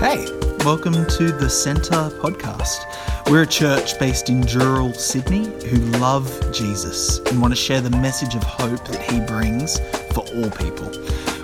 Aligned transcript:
Hey, 0.00 0.26
welcome 0.64 0.94
to 0.94 1.32
the 1.32 1.50
Centre 1.50 2.08
podcast. 2.20 2.84
We're 3.28 3.42
a 3.42 3.46
church 3.48 3.98
based 3.98 4.28
in 4.28 4.42
Dural, 4.42 4.94
Sydney, 4.94 5.46
who 5.68 5.78
love 5.98 6.30
Jesus 6.52 7.18
and 7.18 7.42
want 7.42 7.50
to 7.50 7.56
share 7.56 7.80
the 7.80 7.90
message 7.90 8.36
of 8.36 8.44
hope 8.44 8.86
that 8.86 9.02
he 9.02 9.18
brings 9.18 9.80
for 10.14 10.20
all 10.20 10.50
people. 10.52 10.88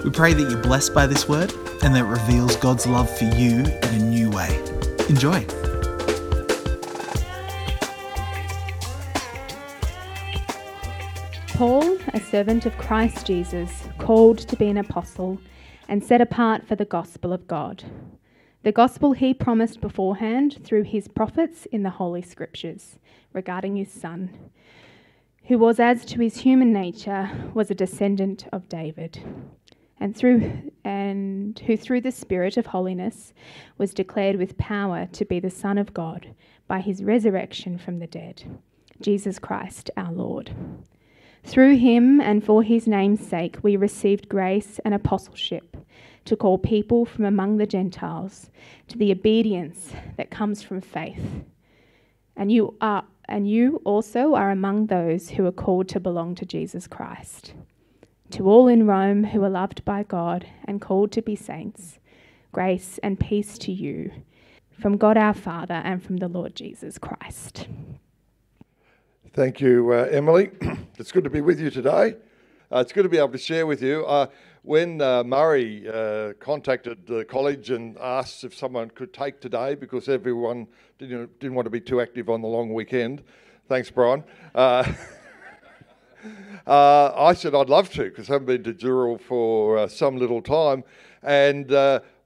We 0.05 0.11
pray 0.11 0.35
that 0.35 0.49
you're 0.49 0.63
blessed 0.63 0.95
by 0.95 1.09
this 1.09 1.29
word 1.29 1.53
and 1.83 1.97
that 1.97 2.05
it 2.05 2.09
reveals 2.09 2.55
God's 2.55 2.87
love 2.87 3.11
for 3.19 3.25
you 3.25 3.65
in 3.65 3.85
a 3.85 3.99
new 3.99 4.31
way. 4.31 4.57
Enjoy. 5.09 5.45
Paul, 11.55 11.99
a 12.15 12.21
servant 12.21 12.67
of 12.67 12.79
Christ 12.79 13.27
Jesus, 13.27 13.89
called 13.99 14.39
to 14.39 14.55
be 14.55 14.69
an 14.69 14.79
apostle 14.79 15.41
and 15.89 16.05
set 16.05 16.21
apart 16.21 16.69
for 16.69 16.77
the 16.77 16.85
gospel 16.85 17.33
of 17.33 17.49
God. 17.49 17.83
The 18.65 18.73
gospel 18.73 19.13
he 19.13 19.35
promised 19.35 19.83
beforehand 19.83 20.61
through 20.65 20.85
his 20.85 21.07
prophets 21.07 21.67
in 21.67 21.83
the 21.83 21.91
Holy 21.91 22.23
Scriptures 22.23 22.97
regarding 23.35 23.77
his 23.77 23.93
Son, 23.93 24.31
who 25.49 25.59
was, 25.59 25.79
as 25.79 26.07
to 26.07 26.23
his 26.23 26.39
human 26.39 26.73
nature, 26.73 27.31
was 27.53 27.71
a 27.71 27.75
descendant 27.75 28.47
of 28.55 28.71
David, 28.71 29.23
and 30.01 30.17
through 30.17 30.73
and 30.83 31.59
who 31.67 31.77
through 31.77 32.01
the 32.01 32.11
Spirit 32.11 32.57
of 32.57 32.69
holiness 32.69 33.35
was 33.77 33.93
declared 33.93 34.37
with 34.37 34.57
power 34.57 35.09
to 35.13 35.27
be 35.27 35.39
the 35.39 35.51
Son 35.51 35.77
of 35.77 35.93
God 35.93 36.35
by 36.67 36.81
his 36.81 37.05
resurrection 37.05 37.77
from 37.77 37.99
the 37.99 38.07
dead, 38.07 38.45
Jesus 38.99 39.39
Christ 39.39 39.91
our 39.95 40.11
Lord. 40.11 40.53
Through 41.43 41.77
him 41.77 42.19
and 42.19 42.43
for 42.43 42.63
his 42.63 42.89
name's 42.89 43.29
sake, 43.29 43.59
we 43.63 43.77
received 43.77 44.31
grace 44.31 44.81
and 44.87 44.95
apostleship 44.95 45.74
to 46.25 46.37
call 46.37 46.59
people 46.59 47.05
from 47.05 47.25
among 47.25 47.57
the 47.57 47.67
Gentiles 47.67 48.51
to 48.89 48.99
the 48.99 49.13
obedience 49.13 49.93
that 50.17 50.31
comes 50.31 50.63
from 50.63 50.81
faith. 50.81 51.45
And 52.37 52.51
you 52.51 52.77
are 52.81 53.05
and 53.27 53.49
you 53.49 53.81
also 53.85 54.35
are 54.35 54.51
among 54.51 54.87
those 54.87 55.31
who 55.31 55.47
are 55.47 55.53
called 55.53 55.89
to 55.89 56.01
belong 56.01 56.35
to 56.35 56.45
Jesus 56.45 56.87
Christ. 56.87 57.55
To 58.33 58.49
all 58.49 58.69
in 58.69 58.87
Rome 58.87 59.25
who 59.25 59.43
are 59.45 59.51
loved 59.51 59.85
by 59.85 60.03
God 60.03 60.47
and 60.67 60.81
called 60.81 61.11
to 61.13 61.23
be 61.23 61.35
saints, 61.35 61.99
grace 62.53 62.99
and 63.03 63.19
peace 63.19 63.57
to 63.59 63.73
you 63.73 64.11
from 64.79 64.97
God 64.97 65.17
our 65.17 65.35
Father 65.35 65.75
and 65.75 66.03
from 66.03 66.19
the 66.19 66.29
Lord 66.29 66.55
Jesus 66.55 66.99
Christ. 66.99 67.67
Thank 69.33 69.61
you, 69.61 69.93
uh, 69.93 70.09
Emily. 70.11 70.51
it's 70.99 71.13
good 71.13 71.25
to 71.25 71.31
be 71.31 71.41
with 71.41 71.61
you 71.61 71.71
today. 71.71 72.17
Uh, 72.73 72.79
it's 72.79 72.93
good 72.93 73.03
to 73.03 73.09
be 73.09 73.19
able 73.19 73.31
to 73.31 73.39
share 73.39 73.67
with 73.67 73.83
you. 73.83 74.05
Uh, 74.07 74.27
when 74.65 75.01
uh, 75.01 75.23
Murray 75.23 75.87
uh, 75.87 76.33
contacted 76.41 77.07
the 77.07 77.25
college 77.27 77.71
and 77.71 77.97
asked 77.99 78.45
if 78.45 78.57
someone 78.57 78.89
could 78.91 79.13
take 79.13 79.41
today 79.41 79.75
because 79.75 80.09
everyone 80.09 80.67
didn't, 80.99 81.39
didn't 81.39 81.55
want 81.55 81.67
to 81.67 81.71
be 81.71 81.81
too 81.81 82.01
active 82.01 82.31
on 82.31 82.41
the 82.41 82.49
long 82.49 82.73
weekend, 82.73 83.23
thanks, 83.69 83.91
Brian. 83.91 84.25
Uh, 84.55 84.91
I 86.67 87.35
said 87.35 87.55
I'd 87.55 87.69
love 87.69 87.91
to 87.93 88.05
because 88.05 88.31
I 88.31 88.33
haven't 88.33 88.47
been 88.47 88.65
to 88.65 88.73
Dural 88.73 89.21
for 89.21 89.87
some 89.89 90.17
little 90.17 90.41
time. 90.41 90.83
And 91.23 91.69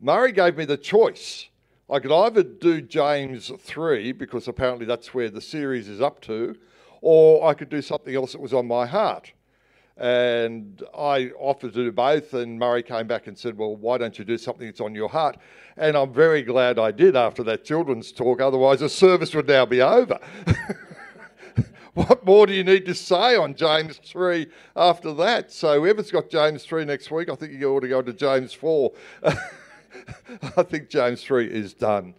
Murray 0.00 0.30
gave 0.30 0.56
me 0.56 0.64
the 0.64 0.76
choice. 0.76 1.48
I 1.90 1.98
could 1.98 2.12
either 2.12 2.44
do 2.44 2.80
James 2.80 3.50
3 3.58 4.12
because 4.12 4.46
apparently 4.46 4.86
that's 4.86 5.12
where 5.12 5.28
the 5.28 5.40
series 5.40 5.88
is 5.88 6.00
up 6.00 6.20
to 6.22 6.56
or 7.00 7.46
I 7.46 7.54
could 7.54 7.68
do 7.68 7.82
something 7.82 8.14
else 8.14 8.32
that 8.32 8.40
was 8.40 8.52
on 8.52 8.66
my 8.66 8.86
heart. 8.86 9.32
And 9.98 10.80
I 10.96 11.30
offered 11.38 11.72
to 11.72 11.84
do 11.84 11.92
both, 11.92 12.32
and 12.32 12.56
Murray 12.56 12.84
came 12.84 13.08
back 13.08 13.26
and 13.26 13.36
said, 13.36 13.58
Well, 13.58 13.74
why 13.74 13.98
don't 13.98 14.16
you 14.16 14.24
do 14.24 14.38
something 14.38 14.66
that's 14.66 14.80
on 14.80 14.94
your 14.94 15.08
heart? 15.08 15.38
And 15.76 15.96
I'm 15.96 16.12
very 16.12 16.42
glad 16.42 16.78
I 16.78 16.92
did 16.92 17.16
after 17.16 17.42
that 17.44 17.64
children's 17.64 18.12
talk, 18.12 18.40
otherwise, 18.40 18.80
the 18.80 18.88
service 18.88 19.34
would 19.34 19.48
now 19.48 19.66
be 19.66 19.82
over. 19.82 20.20
what 21.94 22.24
more 22.24 22.46
do 22.46 22.52
you 22.52 22.62
need 22.62 22.86
to 22.86 22.94
say 22.94 23.34
on 23.34 23.54
James 23.54 23.98
3 24.04 24.46
after 24.76 25.12
that? 25.14 25.50
So, 25.50 25.80
whoever's 25.80 26.12
got 26.12 26.30
James 26.30 26.62
3 26.64 26.84
next 26.84 27.10
week, 27.10 27.28
I 27.28 27.34
think 27.34 27.52
you 27.52 27.68
ought 27.74 27.80
to 27.80 27.88
go 27.88 28.00
to 28.00 28.12
James 28.12 28.52
4. 28.52 28.92
I 29.24 30.62
think 30.62 30.90
James 30.90 31.24
3 31.24 31.46
is 31.48 31.74
done. 31.74 32.14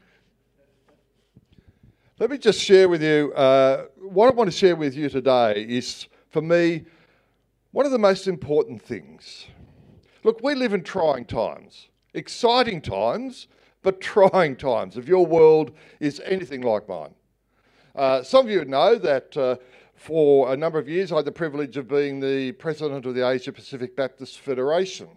Let 2.19 2.29
me 2.29 2.37
just 2.37 2.59
share 2.59 2.89
with 2.89 3.01
you 3.01 3.31
uh, 3.33 3.85
what 3.95 4.27
I 4.27 4.31
want 4.31 4.51
to 4.51 4.57
share 4.57 4.75
with 4.75 4.95
you 4.95 5.07
today 5.07 5.65
is, 5.69 6.07
for 6.29 6.41
me, 6.41 6.83
one 7.71 7.85
of 7.85 7.91
the 7.91 7.99
most 7.99 8.27
important 8.27 8.81
things. 8.81 9.45
Look, 10.23 10.41
we 10.41 10.55
live 10.55 10.73
in 10.73 10.83
trying 10.83 11.25
times, 11.25 11.89
exciting 12.13 12.81
times, 12.81 13.47
but 13.83 14.01
trying 14.01 14.55
times. 14.55 14.97
If 14.97 15.07
your 15.07 15.25
world 15.25 15.71
is 15.99 16.19
anything 16.25 16.61
like 16.61 16.89
mine, 16.89 17.13
uh, 17.95 18.23
some 18.23 18.45
of 18.45 18.51
you 18.51 18.65
know 18.65 18.95
that 18.95 19.37
uh, 19.37 19.57
for 19.93 20.51
a 20.51 20.57
number 20.57 20.79
of 20.79 20.89
years 20.89 21.11
I 21.11 21.17
had 21.17 21.25
the 21.25 21.31
privilege 21.31 21.77
of 21.77 21.87
being 21.87 22.19
the 22.19 22.53
president 22.53 23.05
of 23.05 23.13
the 23.13 23.27
Asia 23.27 23.51
Pacific 23.51 23.95
Baptist 23.95 24.39
Federation. 24.39 25.09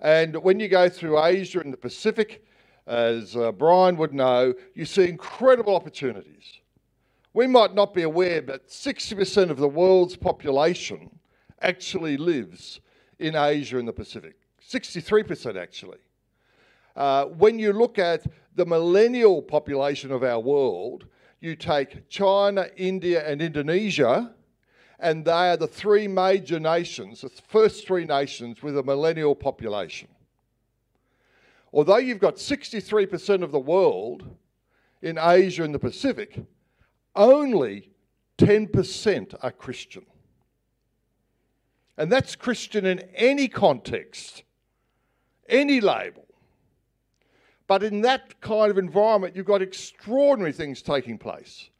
And 0.00 0.36
when 0.42 0.60
you 0.60 0.68
go 0.68 0.88
through 0.88 1.22
Asia 1.22 1.60
and 1.60 1.72
the 1.72 1.78
Pacific, 1.78 2.44
as 2.86 3.36
uh, 3.36 3.52
Brian 3.52 3.96
would 3.96 4.12
know, 4.12 4.52
you 4.74 4.84
see 4.84 5.08
incredible 5.08 5.74
opportunities. 5.74 6.60
We 7.32 7.46
might 7.46 7.74
not 7.74 7.94
be 7.94 8.02
aware, 8.02 8.42
but 8.42 8.68
60% 8.68 9.50
of 9.50 9.56
the 9.56 9.68
world's 9.68 10.16
population 10.16 11.10
actually 11.60 12.16
lives 12.16 12.80
in 13.18 13.34
Asia 13.36 13.78
and 13.78 13.88
the 13.88 13.92
Pacific. 13.92 14.36
63% 14.68 15.56
actually. 15.56 15.98
Uh, 16.96 17.26
when 17.26 17.58
you 17.58 17.72
look 17.72 17.98
at 17.98 18.24
the 18.54 18.64
millennial 18.64 19.42
population 19.42 20.12
of 20.12 20.22
our 20.22 20.38
world, 20.38 21.06
you 21.40 21.56
take 21.56 22.08
China, 22.08 22.68
India, 22.76 23.28
and 23.28 23.42
Indonesia, 23.42 24.34
and 25.00 25.24
they 25.24 25.50
are 25.50 25.56
the 25.56 25.66
three 25.66 26.06
major 26.06 26.60
nations, 26.60 27.20
the 27.20 27.28
first 27.28 27.86
three 27.86 28.04
nations 28.04 28.62
with 28.62 28.78
a 28.78 28.82
millennial 28.82 29.34
population. 29.34 30.08
Although 31.72 31.96
you've 31.96 32.20
got 32.20 32.36
63% 32.36 33.42
of 33.42 33.50
the 33.50 33.58
world 33.58 34.24
in 35.02 35.18
Asia 35.18 35.64
and 35.64 35.74
the 35.74 35.78
Pacific, 35.78 36.40
only 37.16 37.90
10% 38.38 39.34
are 39.42 39.50
Christian. 39.50 40.06
And 41.96 42.10
that's 42.10 42.34
Christian 42.34 42.86
in 42.86 43.00
any 43.14 43.48
context, 43.48 44.42
any 45.48 45.80
label. 45.80 46.26
But 47.66 47.82
in 47.82 48.02
that 48.02 48.40
kind 48.40 48.70
of 48.70 48.78
environment, 48.78 49.36
you've 49.36 49.46
got 49.46 49.62
extraordinary 49.62 50.52
things 50.52 50.82
taking 50.82 51.18
place. 51.18 51.70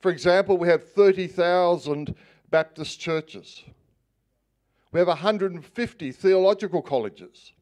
For 0.00 0.10
example, 0.10 0.58
we 0.58 0.68
have 0.68 0.92
30,000 0.92 2.14
Baptist 2.50 3.00
churches. 3.00 3.64
We 4.92 5.00
have 5.00 5.08
150 5.08 6.12
theological 6.12 6.82
colleges. 6.82 7.52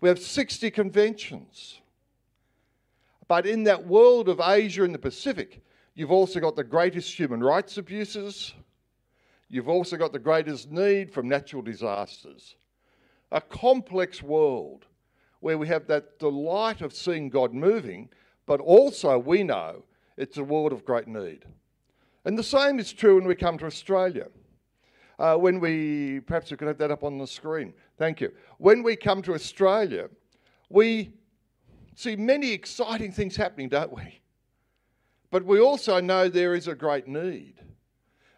We 0.00 0.08
have 0.08 0.18
60 0.18 0.70
conventions. 0.70 1.80
But 3.28 3.44
in 3.46 3.64
that 3.64 3.86
world 3.86 4.28
of 4.28 4.40
Asia 4.40 4.84
and 4.84 4.94
the 4.94 4.98
Pacific, 4.98 5.62
you've 5.94 6.10
also 6.10 6.40
got 6.40 6.56
the 6.56 6.64
greatest 6.64 7.18
human 7.18 7.42
rights 7.42 7.76
abuses. 7.76 8.54
You've 9.48 9.68
also 9.68 9.96
got 9.96 10.12
the 10.12 10.18
greatest 10.18 10.70
need 10.70 11.12
from 11.12 11.28
natural 11.28 11.62
disasters. 11.62 12.56
A 13.30 13.40
complex 13.40 14.22
world 14.22 14.86
where 15.40 15.58
we 15.58 15.68
have 15.68 15.86
that 15.86 16.18
delight 16.18 16.80
of 16.80 16.94
seeing 16.94 17.28
God 17.28 17.52
moving, 17.52 18.08
but 18.46 18.60
also 18.60 19.18
we 19.18 19.42
know 19.42 19.84
it's 20.16 20.38
a 20.38 20.44
world 20.44 20.72
of 20.72 20.84
great 20.84 21.06
need. 21.06 21.44
And 22.24 22.38
the 22.38 22.42
same 22.42 22.78
is 22.78 22.92
true 22.92 23.16
when 23.16 23.26
we 23.26 23.34
come 23.34 23.58
to 23.58 23.66
Australia. 23.66 24.28
Uh, 25.18 25.36
when 25.36 25.60
we, 25.60 26.20
perhaps 26.20 26.50
we 26.50 26.56
could 26.56 26.66
have 26.66 26.78
that 26.78 26.90
up 26.90 27.04
on 27.04 27.18
the 27.18 27.26
screen. 27.26 27.72
Thank 27.98 28.20
you. 28.20 28.32
When 28.58 28.82
we 28.82 28.96
come 28.96 29.22
to 29.22 29.34
Australia, 29.34 30.08
we 30.70 31.12
see 31.94 32.16
many 32.16 32.50
exciting 32.50 33.12
things 33.12 33.36
happening, 33.36 33.68
don't 33.68 33.92
we? 33.94 34.20
But 35.30 35.44
we 35.44 35.60
also 35.60 36.00
know 36.00 36.28
there 36.28 36.54
is 36.54 36.68
a 36.68 36.74
great 36.74 37.06
need. 37.06 37.60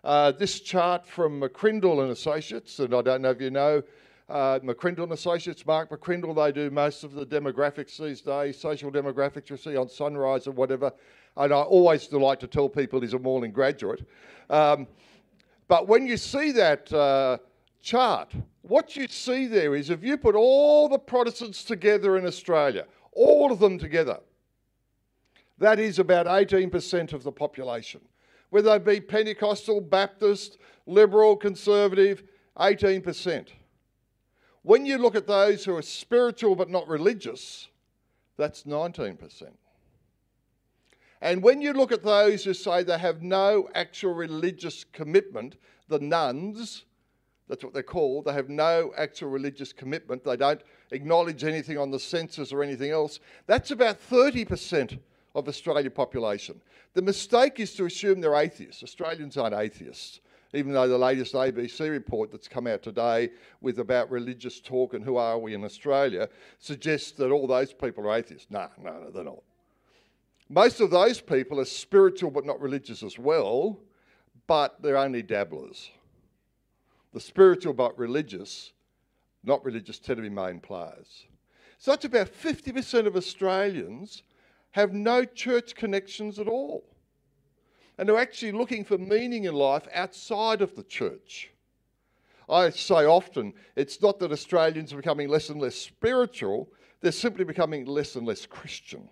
Uh, 0.07 0.31
this 0.31 0.61
chart 0.61 1.05
from 1.05 1.41
McCrindle 1.41 2.01
and 2.01 2.13
Associates, 2.13 2.79
and 2.79 2.95
I 2.95 3.03
don't 3.03 3.23
know 3.23 3.31
if 3.31 3.41
you 3.41 3.51
know 3.51 3.83
uh, 4.29 4.61
McCrindle 4.61 5.03
and 5.03 5.11
Associates, 5.11 5.67
Mark 5.67 5.91
McCrindle, 5.91 6.33
they 6.37 6.53
do 6.53 6.71
most 6.71 7.03
of 7.03 7.15
the 7.15 7.27
demographics 7.27 7.99
these 7.99 8.21
days, 8.21 8.57
social 8.57 8.93
demographics 8.93 9.51
you 9.51 9.57
see 9.57 9.75
on 9.75 9.89
Sunrise 9.89 10.47
or 10.47 10.53
whatever. 10.53 10.93
And 11.37 11.53
I 11.53 11.57
always 11.57 12.07
delight 12.07 12.39
to 12.39 12.47
tell 12.47 12.69
people 12.69 13.01
he's 13.01 13.15
a 13.15 13.19
Morling 13.19 13.51
graduate. 13.51 14.07
Um, 14.49 14.87
but 15.67 15.89
when 15.89 16.07
you 16.07 16.17
see 16.17 16.53
that 16.53 16.93
uh, 16.93 17.39
chart, 17.83 18.33
what 18.63 18.95
you 18.95 19.09
see 19.09 19.49
there 19.49 19.75
is 19.75 19.91
if 19.91 20.05
you 20.05 20.17
put 20.17 20.37
all 20.37 20.89
the 20.89 21.01
Protestants 21.01 21.65
together 21.65 22.17
in 22.17 22.27
Australia, 22.27 22.87
all 23.11 23.51
of 23.51 23.59
them 23.59 23.77
together, 23.77 24.21
that 25.59 25.81
is 25.81 25.99
about 25.99 26.27
18% 26.27 27.13
of 27.13 27.25
the 27.25 27.33
population. 27.33 28.03
Whether 28.57 28.79
they 28.79 28.95
be 28.95 29.01
Pentecostal, 29.03 29.83
Baptist, 29.83 30.57
Liberal, 30.87 31.37
Conservative, 31.37 32.23
18%. 32.57 33.49
When 34.63 34.87
you 34.87 34.97
look 34.97 35.15
at 35.15 35.27
those 35.27 35.63
who 35.63 35.77
are 35.77 35.83
spiritual 35.83 36.57
but 36.57 36.71
not 36.71 36.89
religious, 36.89 37.69
That's 38.39 38.63
19%. 38.63 39.49
And 41.21 41.43
when 41.43 41.61
you 41.61 41.75
look 41.75 41.93
at 41.93 42.03
those 42.03 42.45
who 42.45 42.55
say 42.55 42.83
they 42.83 42.97
have 42.97 43.21
no 43.21 43.69
actual 43.75 44.15
religious 44.15 44.85
commitment, 44.85 45.57
the 45.89 45.99
nones, 45.99 46.87
that's 47.51 47.63
what 47.63 47.75
they're 47.75 47.83
called, 47.83 48.25
they 48.25 48.33
have 48.33 48.49
no 48.49 48.91
actual 48.97 49.29
religious 49.29 49.75
commitment, 49.75 50.25
they 50.25 50.39
don't 50.39 50.63
acknowledge 50.93 51.45
anything 51.45 51.77
on 51.77 51.91
the 51.91 52.01
census 52.01 52.55
or 52.55 52.63
anything 52.63 52.91
else, 52.91 53.21
that's 53.47 53.71
about 53.71 54.01
30% 54.01 54.99
of 55.37 55.49
Australian 55.49 55.93
population. 55.93 56.61
The 56.95 57.03
mistake 57.03 57.61
is 57.61 57.75
to 57.75 57.85
assume 57.85 58.23
they're 58.23 58.35
atheists. 58.35 58.83
Australians 58.83 59.37
aren't 59.37 59.55
atheists, 59.55 60.21
even 60.55 60.73
though 60.73 60.89
the 60.89 60.97
latest 60.97 61.35
ABC 61.35 61.91
report 61.91 62.33
that's 62.33 62.49
come 62.49 62.67
out 62.67 62.83
today 62.83 63.29
with 63.61 63.79
about 63.79 64.11
religious 64.11 64.61
talk 64.61 64.95
and 64.95 65.05
who 65.05 65.19
are 65.19 65.39
we 65.39 65.53
in 65.53 65.63
Australia 65.63 66.31
suggests 66.59 67.13
that 67.13 67.31
all 67.31 67.47
those 67.47 67.75
people 67.75 68.09
are 68.09 68.17
atheists. 68.17 68.47
No, 68.51 68.67
no, 68.83 68.99
no, 68.99 69.11
they're 69.11 69.25
not. 69.25 69.43
Most 70.49 70.81
of 70.81 70.91
those 70.91 71.21
people 71.21 71.61
are 71.61 71.67
spiritual 71.67 72.31
but 72.31 72.47
not 72.47 72.59
religious 72.59 73.03
as 73.03 73.19
well, 73.19 73.79
but 74.47 74.81
they're 74.81 74.97
only 74.97 75.23
dabblers. 75.23 75.91
The 77.13 77.21
spiritual 77.21 77.75
but 77.75 77.99
religious, 77.99 78.73
not 79.45 79.63
religious, 79.67 79.99
tend 79.99 80.17
to 80.17 80.23
be 80.23 80.31
main 80.31 80.61
players. 80.61 81.27
So 81.77 81.91
that's 81.91 82.07
about 82.07 82.29
50% 82.29 83.07
of 83.07 83.17
Australians 83.17 84.23
have 84.77 84.93
no 84.93 85.25
church 85.25 85.75
connections 85.75 86.39
at 86.39 86.49
all. 86.49 86.85
And 87.97 88.07
they're 88.07 88.19
actually 88.19 88.53
looking 88.53 88.85
for 88.85 88.99
meaning 88.99 89.45
in 89.45 89.55
life 89.55 89.89
outside 89.95 90.61
of 90.61 90.77
the 90.77 90.83
church. 90.83 91.51
I 92.47 92.69
say 92.69 93.07
often, 93.07 93.55
it's 93.75 94.03
not 94.03 94.19
that 94.19 94.33
Australians 94.33 94.93
are 94.93 94.97
becoming 94.97 95.29
less 95.29 95.49
and 95.49 95.61
less 95.61 95.77
spiritual, 95.77 96.69
they're 97.01 97.11
simply 97.11 97.45
becoming 97.45 97.87
less 97.87 98.17
and 98.17 98.27
less 98.27 98.45
Christian 98.45 99.09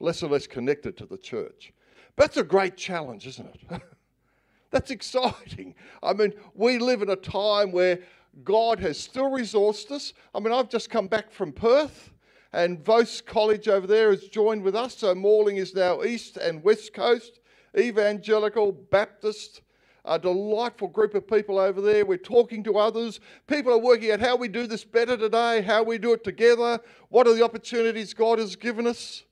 less 0.00 0.22
and 0.22 0.30
less 0.30 0.46
connected 0.46 0.96
to 0.96 1.04
the 1.04 1.18
church. 1.18 1.72
That's 2.16 2.36
a 2.36 2.44
great 2.44 2.76
challenge, 2.76 3.26
isn't 3.26 3.46
it? 3.46 3.82
that's 4.70 4.90
exciting. 4.90 5.74
I 6.02 6.12
mean, 6.12 6.32
we 6.54 6.78
live 6.78 7.02
in 7.02 7.10
a 7.10 7.16
time 7.16 7.72
where 7.72 7.98
God 8.44 8.78
has 8.80 8.98
still 8.98 9.30
resourced 9.30 9.90
us. 9.90 10.12
I 10.34 10.40
mean, 10.40 10.52
I've 10.52 10.68
just 10.68 10.88
come 10.88 11.08
back 11.08 11.30
from 11.30 11.52
Perth, 11.52 12.12
and 12.52 12.84
Vose 12.84 13.20
College 13.20 13.68
over 13.68 13.86
there 13.86 14.10
has 14.10 14.24
joined 14.28 14.62
with 14.62 14.74
us. 14.74 14.96
So 14.96 15.14
Morling 15.14 15.56
is 15.56 15.74
now 15.74 16.02
East 16.02 16.36
and 16.36 16.62
West 16.62 16.94
Coast, 16.94 17.40
Evangelical, 17.76 18.72
Baptist. 18.72 19.62
A 20.04 20.18
delightful 20.18 20.88
group 20.88 21.14
of 21.14 21.28
people 21.28 21.58
over 21.58 21.82
there. 21.82 22.06
We're 22.06 22.16
talking 22.16 22.64
to 22.64 22.78
others. 22.78 23.20
People 23.46 23.72
are 23.74 23.78
working 23.78 24.10
out 24.10 24.20
how 24.20 24.36
we 24.36 24.48
do 24.48 24.66
this 24.66 24.82
better 24.82 25.18
today, 25.18 25.60
how 25.60 25.82
we 25.82 25.98
do 25.98 26.14
it 26.14 26.24
together, 26.24 26.80
what 27.10 27.26
are 27.26 27.34
the 27.34 27.44
opportunities 27.44 28.14
God 28.14 28.38
has 28.38 28.56
given 28.56 28.86
us. 28.86 29.24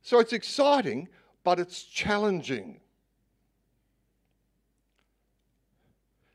So 0.00 0.20
it's 0.20 0.32
exciting, 0.32 1.08
but 1.42 1.60
it's 1.60 1.82
challenging. 1.82 2.80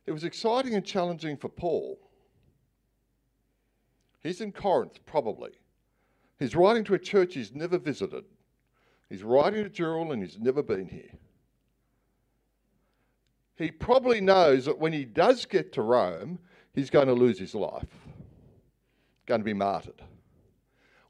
It 0.05 0.11
was 0.11 0.23
exciting 0.23 0.75
and 0.75 0.85
challenging 0.85 1.37
for 1.37 1.49
Paul. 1.49 1.99
He's 4.21 4.41
in 4.41 4.51
Corinth, 4.51 4.99
probably. 5.07 5.51
He's 6.39 6.55
writing 6.55 6.83
to 6.85 6.93
a 6.93 6.99
church 6.99 7.33
he's 7.35 7.53
never 7.53 7.77
visited. 7.77 8.23
He's 9.09 9.23
writing 9.23 9.63
to 9.63 9.69
Jerusalem 9.69 10.11
and 10.11 10.23
he's 10.23 10.39
never 10.39 10.63
been 10.63 10.87
here. 10.87 11.11
He 13.55 13.71
probably 13.71 14.21
knows 14.21 14.65
that 14.65 14.79
when 14.79 14.93
he 14.93 15.03
does 15.03 15.45
get 15.45 15.73
to 15.73 15.81
Rome, 15.81 16.39
he's 16.73 16.89
going 16.89 17.07
to 17.07 17.13
lose 17.13 17.37
his 17.37 17.53
life, 17.53 17.89
going 19.25 19.41
to 19.41 19.45
be 19.45 19.53
martyred 19.53 20.01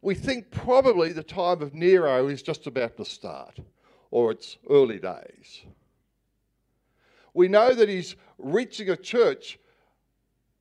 we 0.01 0.15
think 0.15 0.49
probably 0.51 1.11
the 1.11 1.23
time 1.23 1.61
of 1.61 1.73
Nero 1.73 2.27
is 2.27 2.41
just 2.41 2.67
about 2.67 2.97
to 2.97 3.05
start, 3.05 3.59
or 4.11 4.31
its 4.31 4.57
early 4.69 4.99
days. 4.99 5.61
We 7.33 7.47
know 7.47 7.73
that 7.73 7.89
he's 7.89 8.15
reaching 8.37 8.89
a 8.89 8.97
church. 8.97 9.59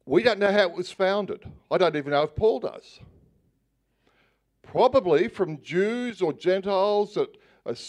We 0.06 0.23
don't 0.23 0.41
know 0.41 0.53
how 0.53 0.69
it 0.69 0.73
was 0.73 0.91
founded. 0.91 1.44
I 1.70 1.79
don't 1.79 1.97
even 1.97 2.12
know 2.12 2.23
if 2.23 2.35
Paul 2.35 2.61
does. 2.61 3.00
Probably 4.69 5.29
from 5.29 5.62
Jews 5.62 6.20
or 6.20 6.35
Gentiles 6.35 7.15
that 7.15 7.38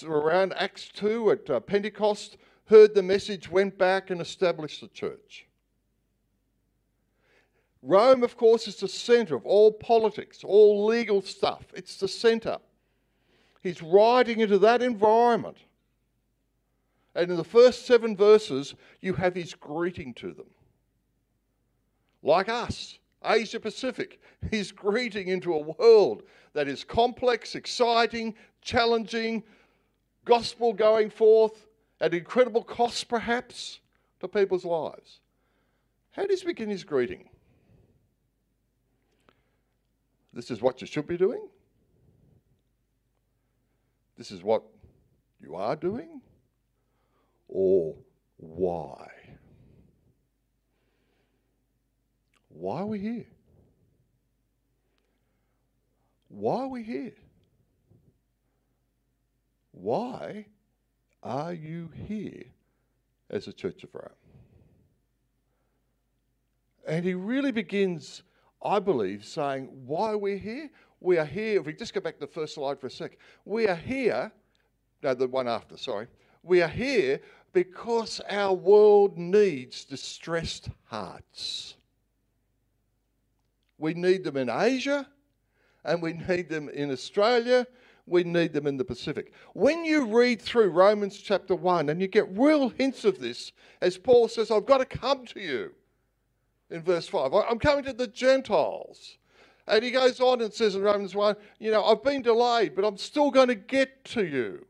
around 0.06 0.54
Acts 0.54 0.88
2 0.94 1.32
at 1.32 1.50
uh, 1.50 1.60
Pentecost 1.60 2.38
heard 2.68 2.96
the 2.96 3.04
message, 3.04 3.50
went 3.50 3.78
back 3.78 4.10
and 4.10 4.22
established 4.22 4.80
the 4.80 4.88
church. 4.88 5.46
Rome, 7.82 8.24
of 8.24 8.38
course, 8.38 8.66
is 8.68 8.78
the 8.78 8.88
centre 8.88 9.36
of 9.36 9.46
all 9.46 9.74
politics, 9.74 10.44
all 10.44 10.86
legal 10.86 11.22
stuff. 11.22 11.66
It's 11.76 11.98
the 11.98 12.08
centre. 12.08 12.60
He's 13.62 13.82
riding 13.82 14.40
into 14.40 14.60
that 14.60 14.82
environment. 14.82 15.58
And 17.14 17.30
in 17.30 17.36
the 17.36 17.44
first 17.44 17.88
seven 17.88 18.16
verses, 18.16 18.76
you 19.02 19.14
have 19.16 19.36
his 19.36 19.54
greeting 19.54 20.14
to 20.16 20.32
them. 20.32 20.50
Like 22.24 22.48
us, 22.48 23.00
Asia 23.24 23.60
Pacific, 23.60 24.20
his 24.50 24.72
greeting 24.72 25.28
into 25.28 25.54
a 25.54 25.60
world 25.60 26.24
that 26.54 26.68
is 26.68 26.84
complex, 26.84 27.56
exciting, 27.56 28.36
challenging, 28.62 29.44
gospel 30.26 30.74
going 30.74 31.10
forth 31.10 31.68
at 32.00 32.14
incredible 32.14 32.64
cost, 32.64 33.08
perhaps, 33.10 33.80
to 34.20 34.28
people's 34.28 34.66
lives. 34.66 35.20
How 36.12 36.26
does 36.26 36.42
he 36.42 36.48
begin 36.48 36.70
his 36.70 36.84
greeting? 36.84 37.30
This 40.34 40.52
is 40.52 40.62
what 40.62 40.80
you 40.82 40.88
should 40.88 41.08
be 41.08 41.18
doing? 41.18 41.48
This 44.18 44.32
is 44.32 44.44
what 44.44 44.64
you 45.42 45.56
are 45.56 45.76
doing? 45.76 46.22
Or 47.48 47.96
why? 48.38 49.08
Why 52.60 52.82
are 52.82 52.86
we 52.86 53.00
here? 53.00 53.26
Why 56.28 56.64
are 56.64 56.68
we 56.68 56.84
here? 56.84 57.14
Why 59.72 60.46
are 61.24 61.54
you 61.54 61.90
here 62.06 62.44
as 63.30 63.48
a 63.48 63.54
Church 63.54 63.86
of 63.86 63.96
Rome? 63.96 64.10
And 66.86 67.06
he 67.06 67.14
really 67.14 67.54
begins 67.54 68.24
I 68.62 68.80
believe, 68.80 69.24
saying 69.24 69.70
why 69.86 70.16
we're 70.16 70.38
here. 70.38 70.70
We 71.00 71.18
are 71.18 71.24
here, 71.26 71.62
if 71.62 71.66
we 71.66 71.72
just 71.72 71.94
go 71.94 72.02
back 72.02 72.16
to 72.16 72.20
the 72.20 72.28
first 72.28 72.56
slide 72.56 72.78
for 72.78 72.88
a 72.88 72.92
sec, 72.92 73.18
we 73.46 73.70
are 73.70 73.76
here, 73.76 74.34
no, 75.02 75.14
the 75.14 75.30
one 75.30 75.48
after, 75.48 75.78
sorry. 75.78 76.08
We 76.44 76.62
are 76.62 76.68
here 76.68 77.22
because 77.54 78.20
our 78.30 78.54
world 78.54 79.18
needs 79.18 79.86
distressed 79.86 80.70
hearts. 80.84 81.78
We 83.80 83.94
need 83.94 84.24
them 84.24 84.38
in 84.38 84.50
Asia, 84.50 85.08
and 85.84 86.02
we 86.02 86.14
need 86.14 86.50
them 86.50 86.70
in 86.70 86.92
Australia, 86.92 87.66
we 88.06 88.24
need 88.24 88.54
them 88.54 88.68
in 88.68 88.78
the 88.78 88.86
Pacific. 88.86 89.34
When 89.54 89.86
you 89.86 90.06
read 90.06 90.42
through 90.42 90.70
Romans 90.70 91.18
chapter 91.18 91.56
1, 91.56 91.90
and 91.90 92.02
you 92.02 92.08
get 92.08 92.28
real 92.38 92.70
hints 92.70 93.06
of 93.06 93.20
this, 93.20 93.54
as 93.82 93.98
Paul 93.98 94.28
says, 94.28 94.52
I've 94.52 94.66
got 94.66 94.80
to 94.80 94.86
come 94.86 95.26
to 95.28 95.40
you 95.40 95.72
in 96.70 96.82
verse 96.82 97.08
5. 97.08 97.34
I'm 97.34 97.60
coming 97.60 97.84
to 97.86 97.94
the 97.94 98.08
Gentiles. 98.08 99.18
And 99.68 99.84
he 99.84 99.92
goes 99.92 100.20
on 100.20 100.42
and 100.42 100.52
says 100.52 100.76
in 100.76 100.82
Romans 100.82 101.14
1, 101.16 101.36
you 101.60 101.72
know, 101.72 101.84
I've 101.86 102.04
been 102.04 102.24
delayed, 102.24 102.76
but 102.76 102.84
I'm 102.84 102.98
still 102.98 103.30
going 103.30 103.50
to 103.50 103.56
get 103.56 104.04
to 104.06 104.26
you. 104.26 104.66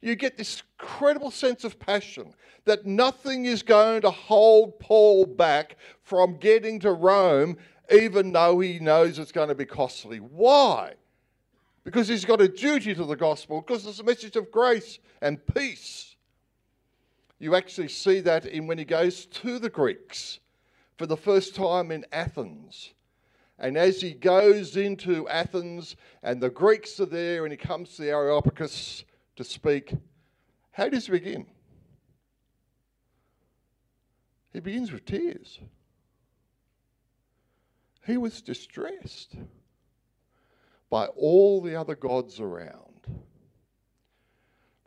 You 0.00 0.14
get 0.14 0.36
this 0.36 0.62
incredible 0.78 1.30
sense 1.30 1.64
of 1.64 1.78
passion 1.78 2.32
that 2.64 2.86
nothing 2.86 3.44
is 3.44 3.62
going 3.62 4.00
to 4.02 4.10
hold 4.10 4.78
Paul 4.78 5.26
back 5.26 5.76
from 6.02 6.36
getting 6.36 6.80
to 6.80 6.92
Rome, 6.92 7.56
even 7.90 8.32
though 8.32 8.60
he 8.60 8.78
knows 8.78 9.18
it's 9.18 9.32
going 9.32 9.48
to 9.48 9.54
be 9.54 9.64
costly. 9.64 10.18
Why? 10.18 10.94
Because 11.84 12.08
he's 12.08 12.24
got 12.24 12.40
a 12.40 12.48
duty 12.48 12.94
to 12.94 13.04
the 13.04 13.16
gospel, 13.16 13.60
because 13.60 13.86
it's 13.86 14.00
a 14.00 14.04
message 14.04 14.36
of 14.36 14.50
grace 14.50 14.98
and 15.22 15.44
peace. 15.54 16.16
You 17.38 17.54
actually 17.54 17.88
see 17.88 18.20
that 18.20 18.46
in 18.46 18.66
when 18.66 18.78
he 18.78 18.84
goes 18.84 19.26
to 19.26 19.58
the 19.58 19.70
Greeks 19.70 20.40
for 20.96 21.06
the 21.06 21.16
first 21.16 21.54
time 21.54 21.90
in 21.90 22.04
Athens. 22.10 22.92
And 23.58 23.76
as 23.76 24.00
he 24.00 24.12
goes 24.12 24.76
into 24.76 25.28
Athens 25.28 25.96
and 26.22 26.40
the 26.40 26.50
Greeks 26.50 26.98
are 27.00 27.06
there 27.06 27.44
and 27.44 27.52
he 27.52 27.56
comes 27.56 27.96
to 27.96 28.02
the 28.02 28.10
Areopagus 28.10 29.04
to 29.36 29.44
speak, 29.44 29.94
how 30.72 30.88
does 30.88 31.06
he 31.06 31.12
begin? 31.12 31.46
He 34.52 34.60
begins 34.60 34.92
with 34.92 35.04
tears. 35.04 35.60
He 38.06 38.16
was 38.16 38.40
distressed 38.40 39.34
by 40.88 41.06
all 41.06 41.60
the 41.60 41.74
other 41.74 41.96
gods 41.96 42.38
around. 42.38 43.24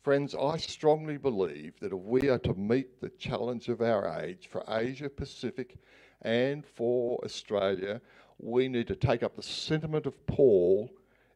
Friends, 0.02 0.34
I 0.34 0.56
strongly 0.56 1.18
believe 1.18 1.78
that 1.82 1.92
if 1.92 2.00
we 2.00 2.30
are 2.30 2.40
to 2.40 2.54
meet 2.54 3.02
the 3.02 3.10
challenge 3.10 3.68
of 3.68 3.82
our 3.82 4.22
age 4.22 4.48
for 4.48 4.64
Asia 4.70 5.10
Pacific 5.10 5.78
and 6.22 6.66
for 6.66 7.20
Australia, 7.26 8.00
we 8.38 8.70
need 8.70 8.88
to 8.88 8.96
take 8.96 9.22
up 9.22 9.36
the 9.36 9.44
sentiment 9.44 10.06
of 10.06 10.26
Paul 10.26 10.90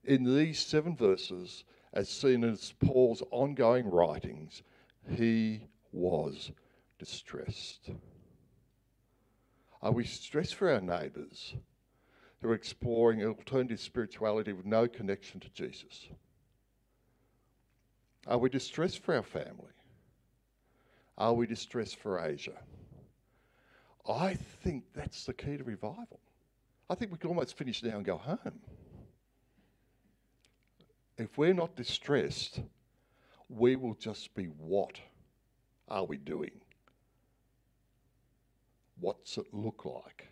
in 0.05 0.23
these 0.23 0.59
seven 0.59 0.95
verses, 0.95 1.65
as 1.91 2.07
seen 2.07 2.45
in 2.45 2.57
Paul's 2.79 3.23
ongoing 3.29 3.89
writings, 3.89 4.63
he 5.09 5.67
was 5.91 6.51
distressed. 6.97 7.89
Are 9.81 9.91
we 9.91 10.05
stressed 10.05 10.55
for 10.55 10.71
our 10.71 10.79
neighbours 10.79 11.55
who 12.43 12.49
are 12.49 12.55
exploring 12.55 13.23
alternative 13.23 13.79
spirituality 13.79 14.51
with 14.51 14.65
no 14.65 14.87
connection 14.87 15.39
to 15.39 15.49
Jesus? 15.49 16.09
Are 18.27 18.37
we 18.37 18.49
distressed 18.49 18.99
for 18.99 19.15
our 19.15 19.23
family? 19.23 19.71
Are 21.17 21.33
we 21.33 21.47
distressed 21.47 21.97
for 21.97 22.19
Asia? 22.19 22.59
I 24.07 24.33
think 24.63 24.83
that's 24.93 25.25
the 25.25 25.33
key 25.33 25.57
to 25.57 25.63
revival. 25.63 26.19
I 26.89 26.95
think 26.95 27.11
we 27.11 27.17
can 27.17 27.29
almost 27.29 27.57
finish 27.57 27.81
now 27.81 27.95
and 27.95 28.05
go 28.05 28.17
home. 28.17 28.59
If 31.17 31.37
we're 31.37 31.53
not 31.53 31.77
distressed, 31.77 32.59
we 33.47 33.77
will 33.77 33.93
just 33.93 34.33
be 34.35 34.45
what 34.45 34.99
are 35.87 36.03
we 36.03 36.17
doing? 36.17 36.51
What's 38.99 39.37
it 39.37 39.45
look 39.53 39.85
like? 39.85 40.27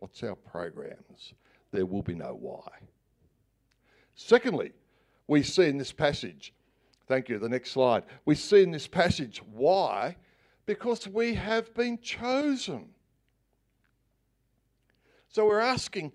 What's 0.00 0.22
our 0.22 0.34
programs? 0.34 1.34
There 1.72 1.86
will 1.86 2.02
be 2.02 2.14
no 2.14 2.36
why. 2.38 2.68
Secondly, 4.14 4.72
we 5.28 5.42
see 5.42 5.66
in 5.66 5.78
this 5.78 5.92
passage, 5.92 6.52
thank 7.06 7.28
you, 7.28 7.38
the 7.38 7.48
next 7.48 7.70
slide, 7.70 8.02
we 8.24 8.34
see 8.34 8.62
in 8.62 8.72
this 8.72 8.88
passage 8.88 9.40
why 9.52 10.16
because 10.66 11.06
we 11.06 11.34
have 11.34 11.72
been 11.74 11.98
chosen. 11.98 12.88
So 15.28 15.46
we're 15.46 15.60
asking, 15.60 16.12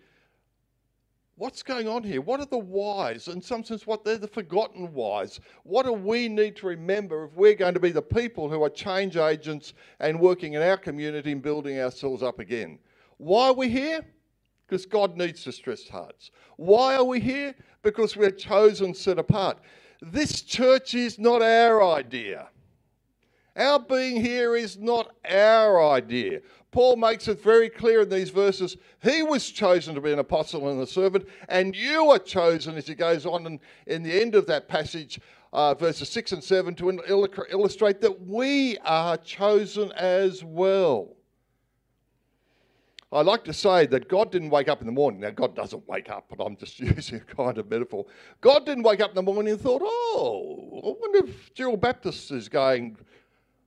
what's 1.36 1.64
going 1.64 1.88
on 1.88 2.04
here? 2.04 2.22
What 2.22 2.40
are 2.40 2.46
the 2.46 2.58
whys? 2.58 3.28
In 3.28 3.42
some 3.42 3.64
sense, 3.64 3.86
what 3.86 4.04
they're 4.04 4.18
the 4.18 4.28
forgotten 4.28 4.94
whys. 4.94 5.40
What 5.64 5.86
do 5.86 5.94
we 5.94 6.28
need 6.28 6.56
to 6.58 6.68
remember 6.68 7.26
if 7.26 7.34
we're 7.34 7.56
going 7.56 7.74
to 7.76 7.80
be 7.80 7.92
the 7.92 8.02
people 8.02 8.50
who 8.50 8.64
are 8.64 8.70
change 8.70 9.18
agents 9.18 9.74
and 10.00 10.20
working 10.20 10.54
in 10.54 10.62
our 10.62 10.78
community 10.78 11.32
and 11.32 11.42
building 11.42 11.80
ourselves 11.80 12.24
up 12.24 12.40
again? 12.40 12.80
Why 13.18 13.48
are 13.48 13.54
we 13.54 13.70
here? 13.70 14.06
Because 14.68 14.86
God 14.86 15.18
needs 15.18 15.44
distressed 15.44 15.90
hearts. 15.90 16.32
Why 16.58 16.96
are 16.96 17.04
we 17.04 17.20
here? 17.20 17.56
Because 17.82 18.18
we're 18.18 18.32
chosen, 18.32 18.94
set 18.94 19.20
apart. 19.20 19.60
This 20.02 20.42
church 20.42 20.94
is 20.96 21.20
not 21.20 21.42
our 21.42 21.84
idea. 21.84 22.50
Our 23.56 23.80
being 23.80 24.22
here 24.22 24.56
is 24.56 24.78
not 24.78 25.12
our 25.30 25.92
idea. 25.92 26.42
Paul 26.72 26.98
makes 26.98 27.30
it 27.30 27.42
very 27.42 27.70
clear 27.70 28.02
in 28.02 28.10
these 28.10 28.30
verses. 28.30 28.76
He 29.02 29.24
was 29.24 29.50
chosen 29.50 29.96
to 29.96 30.02
be 30.02 30.12
an 30.12 30.20
apostle 30.20 30.68
and 30.68 30.82
a 30.82 30.88
servant, 30.88 31.26
and 31.48 31.74
you 31.74 32.10
are 32.12 32.20
chosen, 32.20 32.76
as 32.76 32.88
he 32.88 32.96
goes 32.96 33.26
on 33.26 33.46
in, 33.46 33.60
in 33.88 34.04
the 34.04 34.22
end 34.22 34.36
of 34.36 34.46
that 34.48 34.68
passage, 34.68 35.22
uh, 35.54 35.74
verses 35.74 36.10
6 36.10 36.34
and 36.34 36.44
7, 36.44 36.76
to 36.76 37.02
illustrate 37.50 38.02
that 38.02 38.28
we 38.28 38.78
are 38.80 39.16
chosen 39.16 39.94
as 39.94 40.44
well. 40.44 41.16
I 43.12 43.22
like 43.22 43.44
to 43.46 43.54
say 43.54 43.86
that 43.88 44.08
God 44.08 44.32
didn't 44.32 44.50
wake 44.50 44.68
up 44.68 44.82
in 44.82 44.88
the 44.88 44.94
morning. 44.94 45.22
Now, 45.22 45.30
God 45.30 45.56
doesn't 45.56 45.88
wake 45.88 46.10
up, 46.10 46.26
but 46.30 46.44
I'm 46.44 46.58
just 46.58 46.80
using 46.80 47.18
a 47.18 47.36
kind 47.36 47.58
of 47.58 47.70
metaphor. 47.70 48.06
God 48.42 48.66
didn't 48.66 48.84
wake 48.84 49.00
up 49.00 49.10
in 49.12 49.16
the 49.16 49.22
morning 49.22 49.54
and 49.54 49.62
thought, 49.62 49.82
oh, 49.84 50.82
I 50.84 51.00
wonder 51.00 51.30
if 51.30 51.54
Dural 51.54 51.80
Baptist 51.80 52.32
is 52.32 52.50
going 52.50 52.98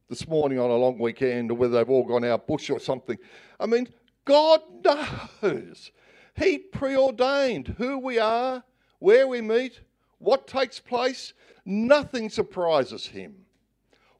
this 0.08 0.26
morning 0.26 0.58
on 0.58 0.70
a 0.70 0.74
long 0.74 0.98
weekend 0.98 1.50
or 1.50 1.54
whether 1.54 1.74
they've 1.74 1.88
all 1.88 2.04
gone 2.04 2.24
out 2.24 2.46
bush 2.46 2.70
or 2.70 2.80
something. 2.80 3.16
I 3.60 3.66
mean, 3.66 3.88
God 4.24 4.60
knows. 4.84 5.92
He 6.36 6.58
preordained 6.58 7.74
who 7.78 7.98
we 7.98 8.18
are, 8.18 8.62
where 8.98 9.26
we 9.26 9.40
meet, 9.40 9.80
what 10.18 10.46
takes 10.46 10.80
place. 10.80 11.32
Nothing 11.64 12.28
surprises 12.28 13.06
him. 13.06 13.34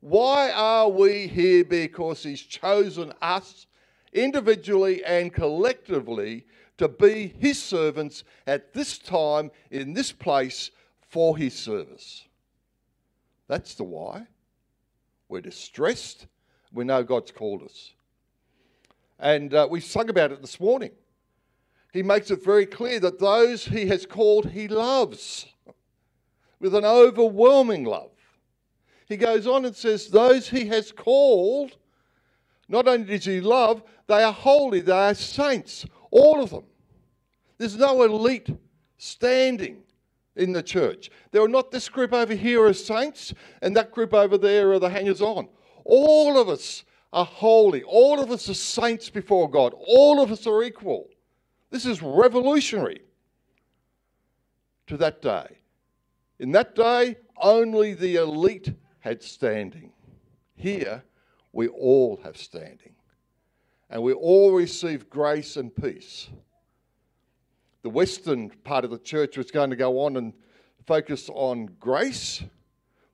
Why 0.01 0.51
are 0.53 0.89
we 0.89 1.27
here? 1.27 1.65
Because 1.65 2.23
he's 2.23 2.43
chosen 2.43 3.13
us 3.21 3.67
individually 4.12 5.05
and 5.05 5.33
collectively 5.33 6.47
to 6.79 6.88
be 6.88 7.35
his 7.38 7.62
servants 7.62 8.25
at 8.47 8.73
this 8.73 8.99
time, 8.99 9.50
in 9.71 9.93
this 9.93 10.12
place, 10.12 10.71
for 11.09 11.37
his 11.37 11.55
service. 11.55 12.25
That's 13.49 13.75
the 13.75 13.85
why. 13.85 14.27
We're 15.29 15.41
distressed. 15.41 16.27
We 16.73 16.85
know 16.85 17.03
God's 17.03 17.33
called 17.33 17.62
us. 17.62 17.93
And 19.19 19.53
uh, 19.53 19.67
we 19.71 19.81
sung 19.81 20.09
about 20.09 20.33
it 20.33 20.41
this 20.41 20.61
morning. 20.61 20.93
He 21.93 22.03
makes 22.03 22.31
it 22.31 22.45
very 22.45 22.67
clear 22.67 23.00
that 23.00 23.19
those 23.19 23.65
he 23.65 23.87
has 23.87 24.07
called, 24.07 24.50
he 24.50 24.69
loves 24.69 25.47
with 26.61 26.75
an 26.75 26.85
overwhelming 26.85 27.85
love. 27.85 28.11
He 29.07 29.17
goes 29.17 29.47
on 29.47 29.65
and 29.65 29.75
says, 29.75 30.09
Those 30.09 30.49
he 30.49 30.67
has 30.67 30.93
called, 30.93 31.77
not 32.69 32.87
only 32.87 33.07
does 33.07 33.25
he 33.25 33.41
love, 33.41 33.83
they 34.09 34.23
are 34.23 34.33
holy, 34.33 34.81
they 34.81 34.93
are 34.93 35.15
saints, 35.15 35.87
all 36.11 36.43
of 36.43 36.50
them. 36.50 36.65
There's 37.59 37.77
no 37.77 38.03
elite 38.03 38.49
standing 38.97 39.83
in 40.35 40.53
the 40.53 40.62
church. 40.62 41.11
There 41.31 41.43
are 41.43 41.49
not 41.49 41.71
this 41.71 41.88
group 41.88 42.12
over 42.12 42.35
here 42.35 42.67
as 42.67 42.85
saints 42.85 43.35
and 43.61 43.77
that 43.77 43.93
group 43.93 44.15
over 44.15 44.38
there 44.38 44.73
are 44.73 44.79
the 44.79 44.88
hangers 44.88 45.21
on. 45.21 45.49
All 45.85 46.41
of 46.41 46.49
us 46.49 46.85
are 47.12 47.25
holy. 47.25 47.83
All 47.83 48.21
of 48.21 48.31
us 48.31 48.49
are 48.49 48.55
saints 48.55 49.11
before 49.11 49.50
God. 49.50 49.75
All 49.87 50.23
of 50.23 50.31
us 50.33 50.47
are 50.47 50.62
equal. 50.62 51.09
This 51.71 51.85
is 51.85 52.03
revolutionary 52.03 53.03
to 54.87 54.97
that 54.97 55.21
day. 55.21 55.59
In 56.38 56.53
that 56.53 56.75
day, 56.75 57.17
only 57.37 57.95
the 57.95 58.17
elite 58.17 58.73
had 59.00 59.23
standing. 59.23 59.93
Here, 60.55 61.03
we 61.53 61.69
all 61.69 62.21
have 62.23 62.37
standing. 62.37 62.95
And 63.90 64.02
we 64.02 64.12
all 64.12 64.52
receive 64.52 65.09
grace 65.09 65.57
and 65.57 65.75
peace 65.75 66.28
the 67.83 67.90
western 67.90 68.50
part 68.64 68.85
of 68.85 68.90
the 68.90 68.99
church 68.99 69.37
was 69.37 69.50
going 69.50 69.71
to 69.71 69.76
go 69.76 70.00
on 70.00 70.16
and 70.16 70.33
focus 70.87 71.30
on 71.33 71.71
grace. 71.80 72.42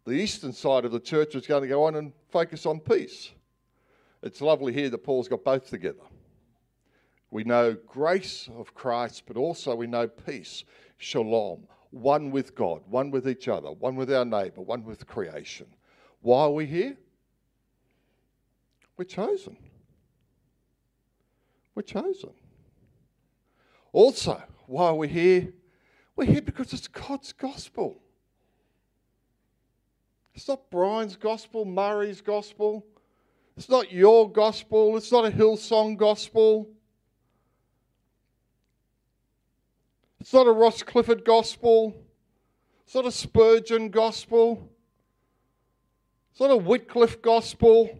The 0.04 0.12
eastern 0.12 0.52
side 0.52 0.84
of 0.84 0.92
the 0.92 1.00
church 1.00 1.34
was 1.34 1.46
going 1.46 1.62
to 1.62 1.68
go 1.68 1.84
on 1.84 1.96
and 1.96 2.12
focus 2.30 2.66
on 2.66 2.80
peace. 2.80 3.30
It's 4.22 4.40
lovely 4.40 4.72
here 4.72 4.90
that 4.90 5.04
Paul's 5.04 5.28
got 5.28 5.44
both 5.44 5.68
together. 5.68 6.02
We 7.30 7.44
know 7.44 7.76
grace 7.86 8.48
of 8.56 8.74
Christ, 8.74 9.24
but 9.26 9.36
also 9.36 9.74
we 9.74 9.86
know 9.86 10.08
peace, 10.08 10.64
shalom, 10.98 11.68
one 11.90 12.30
with 12.30 12.54
God, 12.54 12.82
one 12.88 13.10
with 13.10 13.28
each 13.28 13.48
other, 13.48 13.70
one 13.70 13.96
with 13.96 14.12
our 14.12 14.24
neighbour, 14.24 14.62
one 14.62 14.84
with 14.84 15.06
creation. 15.06 15.66
Why 16.22 16.42
are 16.42 16.50
we 16.50 16.66
here? 16.66 16.96
We're 18.96 19.04
chosen. 19.04 19.56
We're 21.74 21.82
chosen. 21.82 22.30
Also, 23.92 24.42
why 24.66 24.92
we're 24.92 25.08
here? 25.08 25.52
We're 26.16 26.26
here 26.26 26.42
because 26.42 26.72
it's 26.72 26.88
God's 26.88 27.32
gospel. 27.32 28.00
It's 30.34 30.48
not 30.48 30.70
Brian's 30.70 31.16
gospel, 31.16 31.64
Murray's 31.64 32.20
gospel. 32.20 32.84
It's 33.56 33.68
not 33.68 33.92
your 33.92 34.30
gospel. 34.30 34.96
It's 34.96 35.12
not 35.12 35.24
a 35.24 35.30
Hillsong 35.30 35.96
gospel. 35.96 36.68
It's 40.20 40.32
not 40.32 40.46
a 40.46 40.52
Ross 40.52 40.82
Clifford 40.82 41.24
gospel. 41.24 41.94
It's 42.84 42.94
not 42.94 43.06
a 43.06 43.12
Spurgeon 43.12 43.90
gospel. 43.90 44.68
It's 46.32 46.40
not 46.40 46.50
a 46.50 46.56
Wycliffe 46.56 47.22
gospel. 47.22 47.96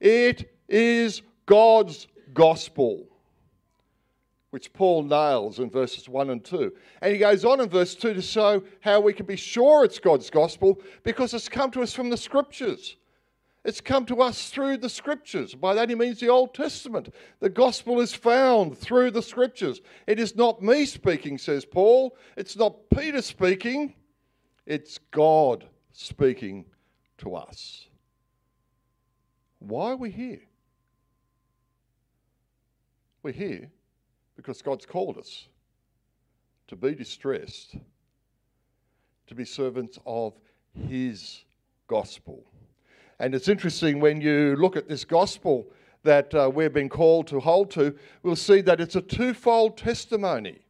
It 0.00 0.54
is 0.68 1.22
God's 1.46 2.08
gospel 2.34 3.09
which 4.50 4.72
Paul 4.72 5.04
nails 5.04 5.58
in 5.60 5.70
verses 5.70 6.08
1 6.08 6.30
and 6.30 6.44
2. 6.44 6.72
And 7.00 7.12
he 7.12 7.18
goes 7.18 7.44
on 7.44 7.60
in 7.60 7.68
verse 7.68 7.94
2 7.94 8.14
to 8.14 8.22
show 8.22 8.62
how 8.80 9.00
we 9.00 9.12
can 9.12 9.26
be 9.26 9.36
sure 9.36 9.84
it's 9.84 10.00
God's 10.00 10.28
gospel 10.28 10.80
because 11.04 11.32
it's 11.32 11.48
come 11.48 11.70
to 11.72 11.82
us 11.82 11.94
from 11.94 12.10
the 12.10 12.16
scriptures. 12.16 12.96
It's 13.64 13.80
come 13.80 14.06
to 14.06 14.22
us 14.22 14.50
through 14.50 14.78
the 14.78 14.88
scriptures. 14.88 15.54
By 15.54 15.74
that 15.74 15.88
he 15.88 15.94
means 15.94 16.18
the 16.18 16.30
Old 16.30 16.54
Testament. 16.54 17.14
The 17.40 17.50
gospel 17.50 18.00
is 18.00 18.12
found 18.12 18.76
through 18.76 19.12
the 19.12 19.22
scriptures. 19.22 19.80
It 20.06 20.18
is 20.18 20.34
not 20.34 20.62
me 20.62 20.84
speaking, 20.86 21.38
says 21.38 21.64
Paul. 21.64 22.16
It's 22.36 22.56
not 22.56 22.88
Peter 22.90 23.22
speaking. 23.22 23.94
It's 24.66 24.98
God 25.10 25.66
speaking 25.92 26.64
to 27.18 27.34
us. 27.34 27.86
Why 29.58 29.90
are 29.90 29.96
we 29.96 30.10
here? 30.10 30.40
We're 33.22 33.32
here 33.32 33.70
because 34.36 34.62
God's 34.62 34.86
called 34.86 35.18
us 35.18 35.48
to 36.68 36.76
be 36.76 36.94
distressed, 36.94 37.76
to 39.26 39.34
be 39.34 39.44
servants 39.44 39.98
of 40.06 40.34
His 40.88 41.44
gospel. 41.88 42.44
And 43.18 43.34
it's 43.34 43.48
interesting 43.48 44.00
when 44.00 44.20
you 44.20 44.56
look 44.56 44.76
at 44.76 44.88
this 44.88 45.04
gospel 45.04 45.66
that 46.04 46.34
uh, 46.34 46.50
we've 46.52 46.72
been 46.72 46.88
called 46.88 47.26
to 47.26 47.40
hold 47.40 47.70
to, 47.72 47.94
we'll 48.22 48.36
see 48.36 48.60
that 48.62 48.80
it's 48.80 48.96
a 48.96 49.02
twofold 49.02 49.76
testimony. 49.76 50.60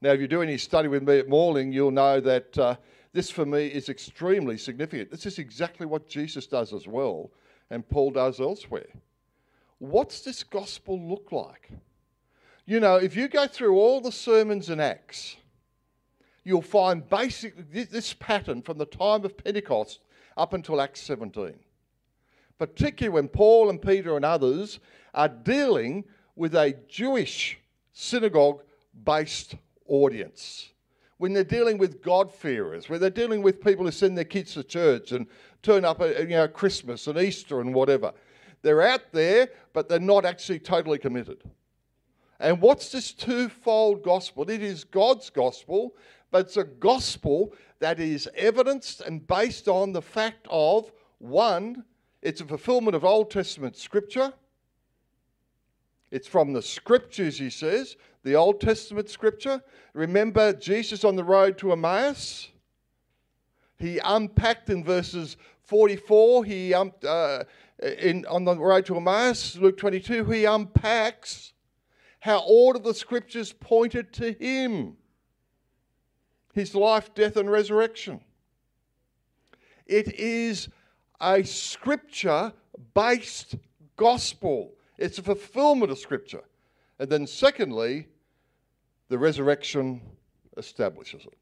Now, 0.00 0.10
if 0.10 0.20
you 0.20 0.28
do 0.28 0.42
any 0.42 0.58
study 0.58 0.88
with 0.88 1.02
me 1.02 1.18
at 1.18 1.28
Morling, 1.28 1.72
you'll 1.72 1.90
know 1.90 2.20
that 2.20 2.58
uh, 2.58 2.76
this 3.12 3.30
for 3.30 3.46
me 3.46 3.66
is 3.66 3.88
extremely 3.88 4.58
significant. 4.58 5.10
This 5.10 5.26
is 5.26 5.38
exactly 5.38 5.86
what 5.86 6.08
Jesus 6.08 6.46
does 6.46 6.72
as 6.72 6.86
well, 6.86 7.30
and 7.70 7.88
Paul 7.88 8.10
does 8.10 8.40
elsewhere. 8.40 8.88
What's 9.78 10.20
this 10.20 10.42
gospel 10.42 11.00
look 11.00 11.32
like? 11.32 11.70
You 12.68 12.80
know, 12.80 12.96
if 12.96 13.16
you 13.16 13.28
go 13.28 13.46
through 13.46 13.78
all 13.78 14.02
the 14.02 14.12
sermons 14.12 14.68
in 14.68 14.78
Acts, 14.78 15.38
you'll 16.44 16.60
find 16.60 17.08
basically 17.08 17.62
this 17.84 18.12
pattern 18.12 18.60
from 18.60 18.76
the 18.76 18.84
time 18.84 19.24
of 19.24 19.38
Pentecost 19.38 20.00
up 20.36 20.52
until 20.52 20.82
Acts 20.82 21.00
17. 21.00 21.54
Particularly 22.58 23.14
when 23.14 23.28
Paul 23.28 23.70
and 23.70 23.80
Peter 23.80 24.16
and 24.16 24.24
others 24.24 24.80
are 25.14 25.30
dealing 25.30 26.04
with 26.36 26.54
a 26.54 26.76
Jewish 26.88 27.58
synagogue 27.94 28.60
based 29.02 29.54
audience. 29.86 30.68
When 31.16 31.32
they're 31.32 31.44
dealing 31.44 31.78
with 31.78 32.02
God-fearers, 32.02 32.90
when 32.90 33.00
they're 33.00 33.08
dealing 33.08 33.40
with 33.40 33.64
people 33.64 33.86
who 33.86 33.92
send 33.92 34.14
their 34.14 34.26
kids 34.26 34.52
to 34.52 34.62
church 34.62 35.12
and 35.12 35.26
turn 35.62 35.86
up 35.86 36.02
at 36.02 36.20
you 36.20 36.36
know, 36.36 36.46
Christmas 36.46 37.06
and 37.06 37.18
Easter 37.18 37.62
and 37.62 37.72
whatever. 37.72 38.12
They're 38.60 38.82
out 38.82 39.10
there, 39.12 39.48
but 39.72 39.88
they're 39.88 39.98
not 39.98 40.26
actually 40.26 40.58
totally 40.58 40.98
committed. 40.98 41.42
And 42.40 42.60
what's 42.60 42.92
this 42.92 43.12
twofold 43.12 44.02
gospel? 44.02 44.48
It 44.48 44.62
is 44.62 44.84
God's 44.84 45.28
gospel, 45.30 45.96
but 46.30 46.46
it's 46.46 46.56
a 46.56 46.64
gospel 46.64 47.52
that 47.80 47.98
is 47.98 48.28
evidenced 48.36 49.00
and 49.00 49.26
based 49.26 49.68
on 49.68 49.92
the 49.92 50.02
fact 50.02 50.46
of 50.50 50.92
one, 51.18 51.84
it's 52.22 52.40
a 52.40 52.44
fulfillment 52.44 52.94
of 52.94 53.04
Old 53.04 53.30
Testament 53.30 53.76
scripture. 53.76 54.32
It's 56.10 56.28
from 56.28 56.52
the 56.52 56.62
scriptures, 56.62 57.38
he 57.38 57.50
says, 57.50 57.96
the 58.22 58.34
Old 58.34 58.60
Testament 58.60 59.10
scripture. 59.10 59.62
Remember 59.92 60.52
Jesus 60.52 61.04
on 61.04 61.16
the 61.16 61.24
road 61.24 61.58
to 61.58 61.72
Emmaus? 61.72 62.48
He 63.78 64.00
unpacked 64.02 64.70
in 64.70 64.82
verses 64.84 65.36
44, 65.62 66.44
he 66.44 66.74
um, 66.74 66.92
uh, 67.06 67.44
in, 67.82 68.24
on 68.26 68.44
the 68.44 68.56
road 68.56 68.86
to 68.86 68.96
Emmaus, 68.96 69.56
Luke 69.56 69.76
22, 69.76 70.24
he 70.24 70.44
unpacks 70.46 71.52
how 72.20 72.38
all 72.38 72.76
of 72.76 72.82
the 72.82 72.94
scriptures 72.94 73.52
pointed 73.52 74.12
to 74.14 74.32
him 74.32 74.96
his 76.54 76.74
life, 76.74 77.14
death, 77.14 77.36
and 77.36 77.50
resurrection. 77.50 78.20
It 79.86 80.14
is 80.14 80.68
a 81.20 81.42
scripture 81.44 82.52
based 82.94 83.54
gospel, 83.96 84.74
it's 84.96 85.18
a 85.18 85.22
fulfillment 85.22 85.90
of 85.90 85.98
scripture. 85.98 86.42
And 86.98 87.08
then, 87.08 87.26
secondly, 87.26 88.08
the 89.08 89.18
resurrection 89.18 90.00
establishes 90.56 91.24
it, 91.24 91.38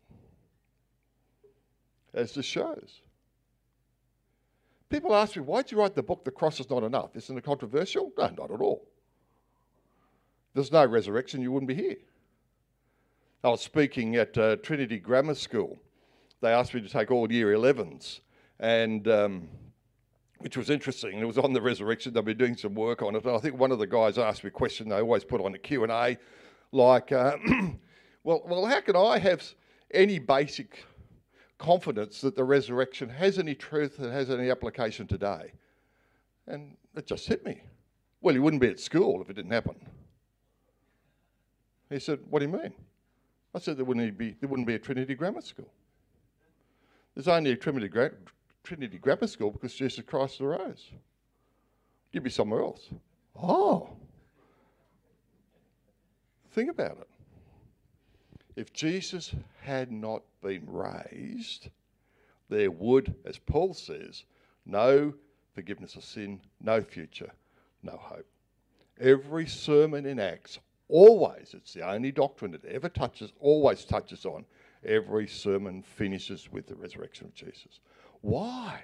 as 2.13 2.35
this 2.35 2.45
shows. 2.45 3.01
People 4.89 5.15
ask 5.15 5.35
me, 5.35 5.43
why'd 5.43 5.71
you 5.71 5.79
write 5.79 5.95
the 5.95 6.03
book, 6.03 6.25
The 6.25 6.31
Cross 6.31 6.61
is 6.61 6.71
Not 6.71 6.85
Enough? 6.85 7.17
Isn't 7.17 7.37
it 7.37 7.43
controversial? 7.43 8.13
No, 8.17 8.29
not 8.39 8.51
at 8.51 8.61
all. 8.61 8.87
There's 10.57 10.73
no 10.73 10.87
resurrection, 10.87 11.43
you 11.43 11.53
wouldn't 11.53 11.69
be 11.69 11.75
here. 11.75 11.99
I 13.45 13.51
was 13.51 13.61
speaking 13.61 14.17
at 14.17 14.39
uh, 14.39 14.57
Trinity 14.57 14.99
Grammar 14.99 15.35
School. 15.35 15.77
They 16.41 16.51
asked 16.51 16.73
me 16.73 16.81
to 16.81 16.89
take 16.89 17.11
all 17.11 17.31
year 17.31 17.49
11s, 17.49 18.21
and 18.59 19.07
um, 19.07 19.49
which 20.39 20.57
was 20.57 20.71
interesting. 20.71 21.19
It 21.19 21.27
was 21.27 21.37
on 21.37 21.53
the 21.53 21.61
resurrection. 21.61 22.15
They've 22.15 22.25
been 22.25 22.39
doing 22.39 22.57
some 22.57 22.75
work 22.75 23.03
on 23.03 23.15
it. 23.15 23.27
And 23.27 23.37
I 23.37 23.39
think 23.39 23.59
one 23.59 23.71
of 23.71 23.79
the 23.79 23.87
guys 23.87 24.17
asked 24.17 24.45
me 24.45 24.49
a 24.49 24.51
question 24.51 24.89
they 24.89 24.97
always 24.97 25.25
put 25.25 25.43
on 25.43 25.53
the 25.53 25.59
Q&A, 25.59 26.17
like, 26.73 27.13
uh, 27.13 27.37
well, 28.25 28.43
well, 28.47 28.65
how 28.65 28.81
can 28.81 28.97
I 28.97 29.19
have 29.19 29.45
any 29.91 30.19
basic 30.19 30.87
confidence 31.59 32.23
that 32.23 32.35
the 32.35 32.45
resurrection 32.45 33.11
has 33.11 33.39
any 33.39 33.55
truth 33.55 33.99
and 33.99 34.11
has 34.11 34.31
any 34.31 34.51
application 34.51 35.07
today? 35.07 35.53
And 36.47 36.79
it 36.95 37.07
just 37.07 37.27
hit 37.29 37.45
me. 37.45 37.61
Well, 38.23 38.35
you 38.35 38.41
wouldn't 38.41 38.63
be 38.63 38.69
at 38.69 38.81
school 38.81 39.21
if 39.21 39.29
it 39.29 39.35
didn't 39.35 39.53
happen. 39.53 39.77
He 41.91 41.99
said, 41.99 42.21
what 42.29 42.41
do 42.41 42.47
you 42.47 42.53
mean? 42.53 42.73
I 43.55 43.59
said, 43.59 43.77
there 43.77 43.85
wouldn't 43.85 44.19
be, 44.19 44.37
there 44.41 44.49
wouldn't 44.49 44.67
be 44.67 44.75
a 44.75 44.79
Trinity 44.79 45.15
Grammar 45.15 45.41
School. 45.41 45.71
There's 47.15 47.29
only 47.29 47.53
a 47.53 47.57
Trinity, 47.57 47.89
Gra- 47.89 48.13
Trinity 48.63 48.99
Grammar 48.99 49.27
School 49.27 49.51
because 49.51 49.75
Jesus 49.75 50.05
Christ 50.05 50.41
arose. 50.41 50.91
You'd 52.13 52.23
be 52.23 52.31
somewhere 52.31 52.63
else. 52.63 52.89
Oh. 53.41 53.91
Think 56.53 56.71
about 56.71 56.99
it. 56.99 57.09
If 58.57 58.73
Jesus 58.73 59.35
had 59.61 59.93
not 59.93 60.23
been 60.43 60.65
raised, 60.67 61.69
there 62.49 62.71
would, 62.71 63.15
as 63.25 63.39
Paul 63.39 63.75
says, 63.75 64.25
no 64.65 65.15
forgiveness 65.55 65.95
of 65.95 66.05
sin, 66.05 66.41
no 66.61 66.81
future, 66.81 67.31
no 67.83 67.99
hope. 68.01 68.27
Every 68.99 69.47
sermon 69.47 70.07
in 70.07 70.19
Acts, 70.19 70.59
always, 70.89 71.55
it's 71.55 71.73
the 71.73 71.89
only 71.89 72.13
doctrine 72.13 72.55
it 72.55 72.65
ever 72.65 72.89
touches, 72.89 73.33
always 73.41 73.85
touches 73.85 74.25
on, 74.25 74.45
every 74.85 75.27
sermon 75.27 75.83
finishes 75.83 76.51
with 76.51 76.67
the 76.67 76.75
resurrection 76.75 77.27
of 77.27 77.35
Jesus. 77.35 77.81
Why? 78.21 78.83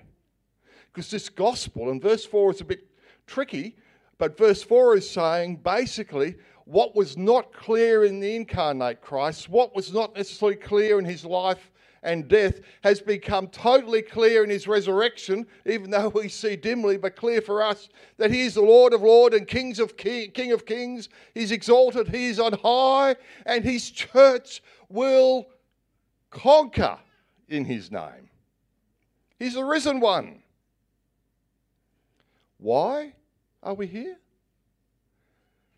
Because 0.93 1.11
this 1.11 1.29
gospel, 1.29 1.91
and 1.91 2.01
verse 2.01 2.25
4 2.25 2.53
is 2.53 2.61
a 2.61 2.65
bit 2.65 2.87
tricky, 3.27 3.77
but 4.19 4.37
verse 4.37 4.63
4 4.63 4.97
is 4.97 5.09
saying 5.09 5.57
basically 5.57 6.37
what 6.65 6.95
was 6.95 7.17
not 7.17 7.53
clear 7.53 8.05
in 8.05 8.21
the 8.21 8.37
incarnate 8.37 9.01
Christ, 9.01 9.49
what 9.49 9.75
was 9.75 9.93
not 9.93 10.15
necessarily 10.15 10.57
clear 10.57 10.99
in 10.99 11.05
his 11.05 11.25
life 11.25 11.72
and 12.03 12.29
death, 12.29 12.61
has 12.83 13.01
become 13.01 13.47
totally 13.49 14.03
clear 14.03 14.43
in 14.43 14.51
his 14.51 14.67
resurrection, 14.67 15.47
even 15.67 15.91
though 15.91 16.09
we 16.09 16.29
see 16.29 16.57
dimly, 16.57 16.97
but 16.97 17.17
clear 17.17 17.41
for 17.41 17.63
us 17.63 17.89
that 18.17 18.31
he 18.31 18.43
is 18.43 18.55
the 18.55 18.63
Lord 18.63 18.93
of 18.93 19.03
Lords 19.03 19.37
and 19.37 19.47
Kings 19.47 19.79
of 19.79 19.97
King, 19.97 20.31
King 20.33 20.53
of 20.53 20.67
Kings. 20.67 21.09
He's 21.35 21.53
exalted, 21.53 22.09
he 22.09 22.27
is 22.27 22.41
on 22.41 22.55
high, 22.55 23.17
and 23.47 23.65
his 23.65 23.91
church 23.91 24.63
will 24.89 25.47
conquer 26.31 26.99
in 27.49 27.65
his 27.65 27.91
name. 27.91 28.31
He's 29.39 29.55
the 29.55 29.65
risen 29.65 30.01
one. 30.01 30.43
Why 32.59 33.15
are 33.63 33.75
we 33.75 33.87
here? 33.87 34.17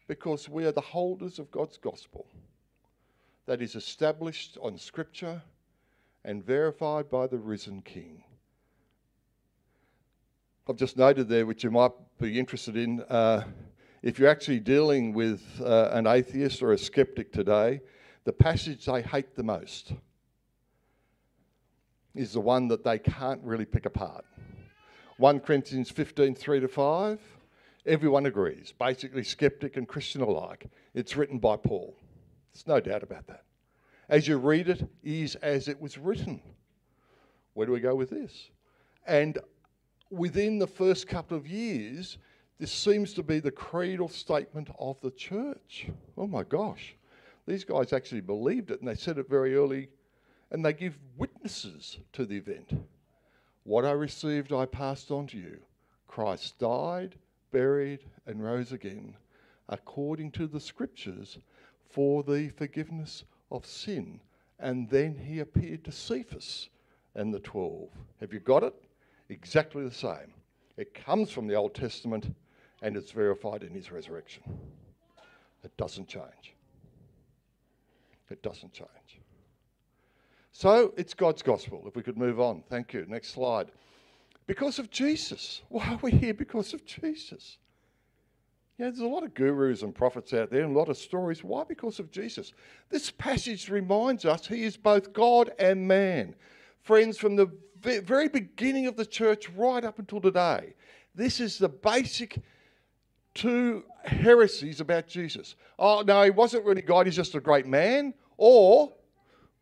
Because 0.07 0.49
we 0.49 0.65
are 0.67 0.73
the 0.73 0.81
holders 0.81 1.39
of 1.39 1.51
God's 1.51 1.79
gospel 1.79 2.27
that 3.47 3.63
is 3.63 3.75
established 3.75 4.59
on 4.61 4.79
Scripture 4.79 5.43
and 6.25 6.45
verified 6.45 7.11
by 7.11 7.27
the 7.27 7.39
risen 7.39 7.83
King. 7.83 8.25
I've 10.69 10.77
just 10.77 10.97
noted 10.97 11.29
there, 11.29 11.45
which 11.45 11.63
you 11.63 11.71
might 11.71 11.93
be 12.19 12.39
interested 12.39 12.77
in. 12.77 13.03
Uh, 13.03 13.45
if 14.03 14.19
you're 14.19 14.31
actually 14.31 14.61
dealing 14.61 15.13
with 15.13 15.43
uh, 15.63 15.91
an 15.93 16.07
atheist 16.07 16.63
or 16.63 16.73
a 16.73 16.79
skeptic 16.79 17.33
today, 17.33 17.81
the 18.25 18.33
passage 18.33 18.87
they 18.87 19.03
hate 19.03 19.35
the 19.35 19.43
most 19.43 19.93
is 22.15 22.33
the 22.33 22.41
one 22.41 22.69
that 22.69 22.85
they 22.85 22.99
can't 22.99 23.43
really 23.43 23.67
pick 23.67 23.85
apart. 23.85 24.25
1 25.19 25.41
Corinthians 25.41 25.91
15 25.91 26.35
3 26.35 26.61
to 26.61 26.69
5. 26.69 27.21
Everyone 27.87 28.25
agrees, 28.25 28.73
basically, 28.79 29.23
skeptic 29.23 29.77
and 29.77 29.87
Christian 29.87 30.23
alike. 30.23 30.67
It's 30.95 31.17
written 31.17 31.39
by 31.39 31.57
Paul. 31.57 31.95
There's 32.53 32.67
no 32.67 32.81
doubt 32.81 33.03
about 33.03 33.27
that. 33.27 33.45
As 34.09 34.29
you 34.29 34.37
read 34.37 34.69
it, 34.69 34.89
is 35.03 35.35
as 35.37 35.69
it 35.69 35.81
was 35.81 35.99
written. 35.99 36.41
Where 37.55 37.67
do 37.67 37.73
we 37.73 37.81
go 37.81 37.95
with 37.95 38.11
this? 38.11 38.51
And 39.07 39.39
within 40.11 40.59
the 40.59 40.67
first 40.67 41.09
couple 41.09 41.37
of 41.37 41.47
years, 41.47 42.19
this 42.59 42.73
seems 42.73 43.15
to 43.15 43.23
be 43.23 43.41
the 43.41 43.51
creedal 43.51 44.09
statement 44.09 44.69
of 44.79 45.01
the 45.01 45.11
church. 45.11 45.89
Oh 46.17 46.27
my 46.27 46.43
gosh. 46.43 46.97
These 47.47 47.65
guys 47.65 47.93
actually 47.93 48.21
believed 48.21 48.71
it 48.71 48.81
and 48.81 48.89
they 48.89 48.95
said 48.95 49.19
it 49.19 49.29
very 49.29 49.55
early 49.55 49.89
and 50.51 50.65
they 50.65 50.73
give 50.73 50.99
witnesses 51.17 51.99
to 52.13 52.25
the 52.25 52.37
event. 52.37 52.87
What 53.65 53.85
I 53.85 53.93
received, 53.93 54.53
I 54.53 54.67
passed 54.67 55.11
on 55.11 55.27
to 55.29 55.39
you. 55.39 55.59
Christ 56.07 56.59
died, 56.59 57.17
buried, 57.51 58.01
and 58.27 58.45
rose 58.45 58.73
again, 58.73 59.17
according 59.69 60.31
to 60.33 60.47
the 60.47 60.61
scriptures, 60.61 61.39
for 61.91 62.23
the 62.23 62.51
forgiveness 62.51 63.25
of 63.55 63.65
sin. 63.65 64.21
And 64.59 64.89
then 64.91 65.17
he 65.17 65.41
appeared 65.41 65.85
to 65.85 65.93
Cephas 65.93 66.69
and 67.15 67.33
the 67.33 67.41
twelve. 67.41 67.89
Have 68.21 68.33
you 68.33 68.41
got 68.41 68.63
it? 68.63 68.75
Exactly 69.29 69.85
the 69.85 69.95
same. 69.95 70.35
It 70.77 70.93
comes 70.93 71.31
from 71.31 71.47
the 71.47 71.55
Old 71.55 71.75
Testament 71.75 72.35
and 72.83 72.97
it's 72.97 73.13
verified 73.13 73.63
in 73.63 73.73
his 73.73 73.91
resurrection. 73.91 74.43
It 75.63 75.77
doesn't 75.77 76.09
change. 76.09 76.55
It 78.31 78.43
doesn't 78.43 78.73
change. 78.73 78.89
So 80.53 80.93
it's 80.97 81.15
God's 81.15 81.43
gospel. 81.43 81.85
If 81.87 81.97
we 81.97 82.03
could 82.03 82.19
move 82.19 82.41
on. 82.41 82.63
Thank 82.69 82.93
you. 82.93 83.07
Next 83.09 83.29
slide. 83.29 83.71
Because 84.47 84.79
of 84.79 84.91
Jesus. 84.91 85.63
Why 85.69 85.87
are 85.89 85.99
we 86.03 86.11
here? 86.11 86.35
Because 86.35 86.75
of 86.75 86.85
Jesus. 86.85 87.59
Know, 88.79 88.87
there's 88.87 88.99
a 88.99 89.07
lot 89.07 89.23
of 89.23 89.35
gurus 89.35 89.83
and 89.83 89.95
prophets 89.95 90.33
out 90.33 90.51
there 90.51 90.65
and 90.65 90.75
a 90.75 90.79
lot 90.79 90.89
of 90.89 90.97
stories. 90.97 91.45
Why? 91.45 91.63
Because 91.63 92.01
of 92.01 92.11
Jesus. 92.11 92.53
This 92.91 93.11
passage 93.11 93.69
reminds 93.69 94.25
us 94.25 94.47
he 94.47 94.65
is 94.65 94.77
both 94.77 95.13
God 95.13 95.53
and 95.61 95.87
man. 95.87 96.35
Friends, 96.83 97.17
from 97.17 97.37
the 97.37 97.51
very 97.81 98.29
beginning 98.29 98.87
of 98.87 98.97
the 98.97 99.07
church 99.07 99.49
right 99.51 99.85
up 99.85 100.01
until 100.01 100.21
today, 100.21 100.75
this 101.15 101.39
is 101.39 101.57
the 101.57 101.69
basic 101.69 102.41
two 103.35 103.85
heresies 104.05 104.81
about 104.81 105.07
Jesus. 105.07 105.55
Oh, 105.79 106.03
no, 106.05 106.23
he 106.23 106.31
wasn't 106.31 106.65
really 106.65 106.83
God, 106.83 107.07
he's 107.07 107.17
just 107.17 107.35
a 107.37 107.41
great 107.41 107.67
man. 107.67 108.13
Or, 108.37 108.93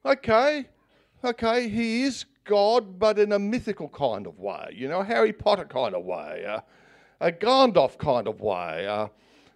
okay, 0.06 0.66
okay, 1.22 1.68
he 1.68 2.04
is 2.04 2.24
God, 2.44 2.98
but 2.98 3.18
in 3.18 3.32
a 3.32 3.38
mythical 3.38 3.88
kind 3.88 4.26
of 4.26 4.38
way, 4.38 4.72
you 4.74 4.88
know, 4.88 5.02
Harry 5.02 5.32
Potter 5.32 5.66
kind 5.66 5.94
of 5.94 6.04
way. 6.04 6.44
Uh, 6.46 6.60
a 7.22 7.30
Gandalf 7.30 7.96
kind 7.98 8.26
of 8.26 8.40
way, 8.40 8.86
uh, 8.86 9.06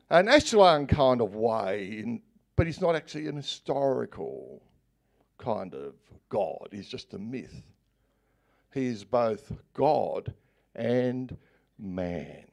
an 0.08 0.28
Aslan 0.28 0.86
kind 0.86 1.20
of 1.20 1.34
way, 1.34 1.98
in, 1.98 2.22
but 2.54 2.66
he's 2.66 2.80
not 2.80 2.94
actually 2.94 3.26
an 3.26 3.36
historical 3.36 4.62
kind 5.36 5.74
of 5.74 5.94
God. 6.28 6.68
He's 6.70 6.88
just 6.88 7.12
a 7.12 7.18
myth. 7.18 7.62
He 8.72 8.86
is 8.86 9.02
both 9.04 9.52
God 9.74 10.32
and 10.76 11.36
man. 11.76 12.46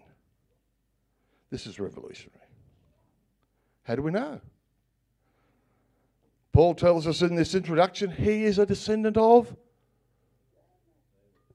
This 1.52 1.68
is 1.68 1.80
revolutionary. 1.80 2.40
How 3.84 3.96
do 3.96 4.02
we 4.02 4.12
know? 4.12 4.42
Paul 6.54 6.74
tells 6.74 7.06
us 7.06 7.22
in 7.22 7.36
this 7.36 7.54
introduction 7.54 8.10
he 8.10 8.46
is 8.46 8.58
a 8.58 8.66
descendant 8.66 9.18
of 9.18 9.56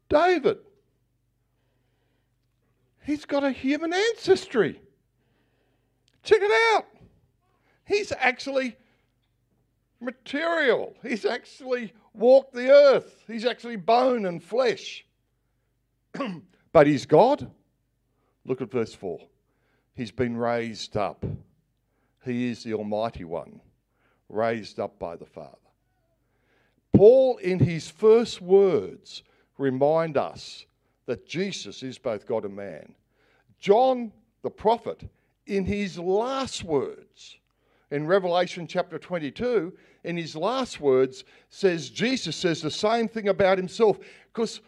David. 0.09 0.59
He's 3.09 3.25
got 3.25 3.42
a 3.42 3.51
human 3.51 3.94
ancestry. 3.94 4.83
Check 6.23 6.40
it 6.42 6.75
out. 6.75 6.85
He's 7.87 8.12
actually 8.12 8.77
material. 9.99 10.94
He's 11.03 11.25
actually 11.25 11.94
walked 12.12 12.53
the 12.53 12.71
earth. 12.71 13.25
He's 13.27 13.47
actually 13.47 13.77
bone 13.77 14.27
and 14.27 14.42
flesh. 14.42 15.07
but 16.73 16.87
he's 16.87 17.07
God. 17.07 17.51
Look 18.44 18.61
at 18.61 18.71
verse 18.71 18.92
4. 18.92 19.21
He's 19.94 20.11
been 20.11 20.37
raised 20.37 20.94
up. 20.99 21.25
He 22.27 22.51
is 22.51 22.62
the 22.62 22.75
Almighty 22.75 23.25
One, 23.25 23.62
raised 24.29 24.79
up 24.79 24.99
by 24.99 25.16
the 25.16 25.25
Father. 25.25 25.57
Paul, 26.94 27.38
in 27.38 27.59
his 27.59 27.88
first 27.88 28.42
words, 28.42 29.23
remind 29.57 30.18
us 30.18 30.66
that 31.09 31.27
Jesus 31.27 31.83
is 31.83 31.97
both 31.97 32.27
God 32.27 32.44
and 32.44 32.55
man. 32.55 32.94
John 33.59 34.12
the 34.42 34.51
prophet, 34.51 35.09
in 35.47 35.64
his 35.64 35.99
last 35.99 36.62
words, 36.62 37.38
in 37.90 38.07
Revelation 38.07 38.66
chapter 38.66 38.99
22, 38.99 39.73
in 40.05 40.18
his 40.18 40.37
last 40.37 40.81
words, 40.81 41.25
says 41.49 41.88
Jesus 41.88 42.37
says 42.37 42.61
the 42.61 42.71
same 42.71 43.09
thing 43.09 43.29
about 43.29 43.57
himself 43.57 43.99
because 44.35 44.61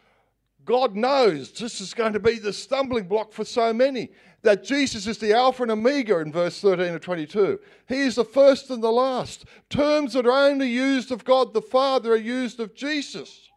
God 0.64 0.96
knows 0.96 1.53
this 1.53 1.79
is 1.79 1.92
going 1.92 2.14
to 2.14 2.18
be 2.18 2.38
the 2.38 2.55
stumbling 2.55 3.05
block 3.05 3.35
for 3.35 3.44
so 3.44 3.74
many 3.74 4.09
that 4.40 4.64
Jesus 4.64 5.07
is 5.07 5.18
the 5.18 5.35
Alpha 5.35 5.64
and 5.64 5.72
Omega 5.72 6.20
in 6.20 6.33
verse 6.33 6.59
13 6.62 6.94
of 6.94 7.03
22. 7.03 7.61
He 7.87 8.00
is 8.00 8.14
the 8.14 8.24
first 8.24 8.70
and 8.70 8.83
the 8.83 8.90
last. 8.90 9.44
Terms 9.68 10.14
that 10.14 10.24
are 10.26 10.48
only 10.48 10.70
used 10.70 11.12
of 11.12 11.22
God 11.22 11.53
the 11.53 11.61
Father 11.61 12.14
are 12.14 12.16
used 12.16 12.61
of 12.61 12.74
Jesus. 12.74 13.50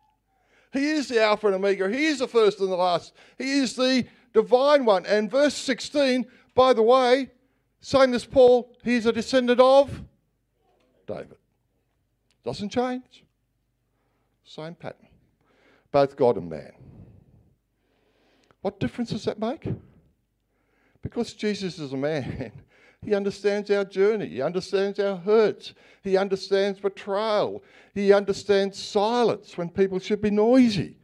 He 0.73 0.89
is 0.89 1.07
the 1.07 1.21
Alpha 1.21 1.47
and 1.47 1.55
Omega. 1.55 1.87
He 1.87 2.07
is 2.07 2.19
the 2.19 2.27
first 2.27 2.59
and 2.59 2.71
the 2.71 2.75
last. 2.75 3.13
He 3.37 3.59
is 3.59 3.75
the 3.75 4.05
divine 4.33 4.83
one. 4.83 5.05
And 5.05 5.29
verse 5.29 5.53
16, 5.53 6.25
by 6.55 6.73
the 6.73 6.81
way, 6.81 7.29
same 7.79 8.13
as 8.13 8.25
Paul, 8.25 8.75
he's 8.83 9.05
a 9.05 9.13
descendant 9.13 9.59
of 9.59 10.01
David. 11.05 11.37
Doesn't 12.43 12.69
change. 12.69 13.23
Same 14.43 14.73
pattern. 14.73 15.07
Both 15.91 16.15
God 16.15 16.37
and 16.37 16.49
man. 16.49 16.73
What 18.61 18.79
difference 18.79 19.11
does 19.11 19.25
that 19.25 19.39
make? 19.39 19.67
Because 21.01 21.33
Jesus 21.33 21.77
is 21.77 21.93
a 21.93 21.97
man, 21.97 22.51
he 23.05 23.13
understands 23.13 23.69
our 23.71 23.85
journey, 23.85 24.27
he 24.27 24.41
understands 24.41 24.99
our 24.99 25.17
hurts, 25.17 25.73
he 26.03 26.17
understands 26.17 26.79
betrayal, 26.79 27.63
he 27.93 28.13
understands 28.13 28.81
silence 28.81 29.57
when 29.57 29.69
people 29.69 29.99
should 29.99 30.21
be 30.21 30.31
noisy, 30.31 30.97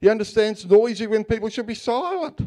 he 0.00 0.08
understands 0.08 0.64
noisy 0.64 1.06
when 1.06 1.24
people 1.24 1.48
should 1.48 1.66
be 1.66 1.74
silent. 1.74 2.40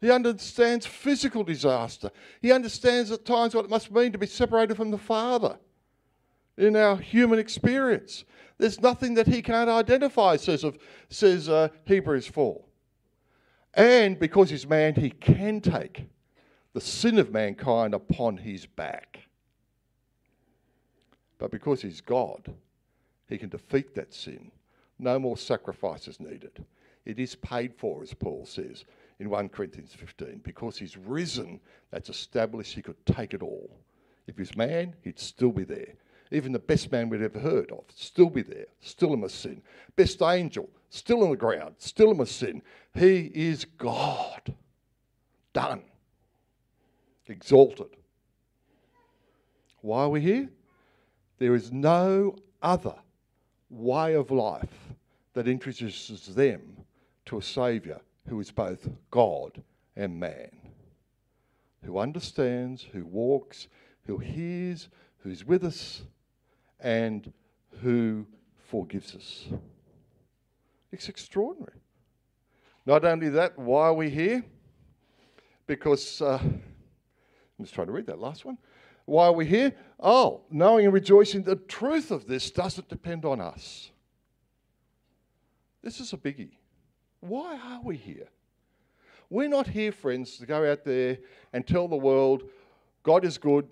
He 0.00 0.10
understands 0.10 0.84
physical 0.84 1.44
disaster. 1.44 2.10
He 2.42 2.52
understands 2.52 3.10
at 3.10 3.24
times 3.24 3.54
what 3.54 3.64
it 3.64 3.70
must 3.70 3.90
mean 3.90 4.12
to 4.12 4.18
be 4.18 4.26
separated 4.26 4.76
from 4.76 4.90
the 4.90 4.98
Father 4.98 5.56
in 6.58 6.76
our 6.76 6.96
human 6.98 7.38
experience. 7.38 8.24
There's 8.58 8.80
nothing 8.82 9.14
that 9.14 9.26
he 9.26 9.40
can't 9.40 9.70
identify, 9.70 10.36
says, 10.36 10.62
of, 10.62 10.76
says 11.08 11.48
uh, 11.48 11.68
Hebrews 11.86 12.26
4. 12.26 12.60
And 13.74 14.18
because 14.18 14.50
he's 14.50 14.66
man, 14.66 14.94
he 14.94 15.10
can 15.10 15.60
take 15.60 16.06
the 16.74 16.80
sin 16.80 17.18
of 17.18 17.32
mankind 17.32 17.94
upon 17.94 18.36
his 18.36 18.66
back. 18.66 19.20
But 21.38 21.50
because 21.50 21.80
he's 21.80 22.00
God, 22.00 22.52
he 23.28 23.38
can 23.38 23.48
defeat 23.48 23.94
that 23.94 24.12
sin. 24.12 24.50
No 24.98 25.18
more 25.18 25.36
sacrifices 25.36 26.20
needed. 26.20 26.64
It 27.04 27.18
is 27.18 27.36
paid 27.36 27.74
for, 27.74 28.02
as 28.02 28.12
Paul 28.12 28.44
says 28.44 28.84
in 29.20 29.30
1 29.30 29.48
Corinthians 29.50 29.94
15. 29.94 30.40
Because 30.42 30.76
he's 30.76 30.96
risen, 30.96 31.60
that's 31.90 32.08
established 32.08 32.74
he 32.74 32.82
could 32.82 33.04
take 33.06 33.34
it 33.34 33.42
all. 33.42 33.70
If 34.26 34.36
he's 34.36 34.56
man, 34.56 34.94
he'd 35.02 35.18
still 35.18 35.52
be 35.52 35.64
there. 35.64 35.94
Even 36.32 36.52
the 36.52 36.58
best 36.58 36.90
man 36.90 37.08
we'd 37.08 37.22
ever 37.22 37.38
heard 37.38 37.70
of, 37.70 37.84
still 37.94 38.30
be 38.30 38.42
there, 38.42 38.66
still 38.80 39.12
in 39.12 39.22
a 39.22 39.28
sin. 39.28 39.62
Best 39.94 40.22
angel, 40.22 40.68
still 40.90 41.22
on 41.22 41.30
the 41.30 41.36
ground, 41.36 41.74
still 41.78 42.10
in 42.10 42.20
a 42.20 42.26
sin. 42.26 42.62
He 42.94 43.30
is 43.34 43.64
God. 43.64 44.54
Done. 45.52 45.82
Exalted. 47.28 47.96
Why 49.80 50.02
are 50.02 50.08
we 50.08 50.20
here? 50.20 50.48
There 51.38 51.54
is 51.54 51.72
no 51.72 52.36
other 52.62 52.94
way 53.70 54.14
of 54.14 54.30
life 54.30 54.94
that 55.34 55.48
introduces 55.48 56.34
them 56.34 56.76
to 57.26 57.38
a 57.38 57.42
Saviour 57.42 58.00
who 58.28 58.40
is 58.40 58.50
both 58.50 58.88
God 59.10 59.62
and 59.96 60.18
man, 60.18 60.50
who 61.84 61.98
understands, 61.98 62.86
who 62.92 63.04
walks, 63.04 63.68
who 64.06 64.18
hears, 64.18 64.88
who's 65.18 65.44
with 65.44 65.64
us, 65.64 66.02
and 66.80 67.32
who 67.82 68.26
forgives 68.58 69.14
us. 69.14 69.46
It's 70.92 71.08
extraordinary. 71.08 71.80
Not 72.86 73.04
only 73.04 73.28
that, 73.30 73.58
why 73.58 73.86
are 73.86 73.94
we 73.94 74.10
here? 74.10 74.44
Because, 75.66 76.20
uh, 76.20 76.38
I'm 77.58 77.64
just 77.64 77.74
trying 77.74 77.86
to 77.86 77.92
read 77.92 78.06
that 78.06 78.18
last 78.18 78.44
one. 78.44 78.58
Why 79.06 79.26
are 79.26 79.32
we 79.32 79.46
here? 79.46 79.72
Oh, 80.00 80.42
knowing 80.50 80.86
and 80.86 80.94
rejoicing 80.94 81.42
the 81.42 81.56
truth 81.56 82.10
of 82.10 82.26
this 82.26 82.50
doesn't 82.50 82.88
depend 82.88 83.24
on 83.24 83.40
us. 83.40 83.90
This 85.82 86.00
is 86.00 86.12
a 86.12 86.16
biggie. 86.16 86.52
Why 87.20 87.58
are 87.62 87.80
we 87.82 87.96
here? 87.96 88.28
We're 89.30 89.48
not 89.48 89.66
here, 89.66 89.92
friends, 89.92 90.38
to 90.38 90.46
go 90.46 90.70
out 90.70 90.84
there 90.84 91.18
and 91.52 91.66
tell 91.66 91.88
the 91.88 91.96
world, 91.96 92.44
God 93.02 93.24
is 93.24 93.38
good, 93.38 93.68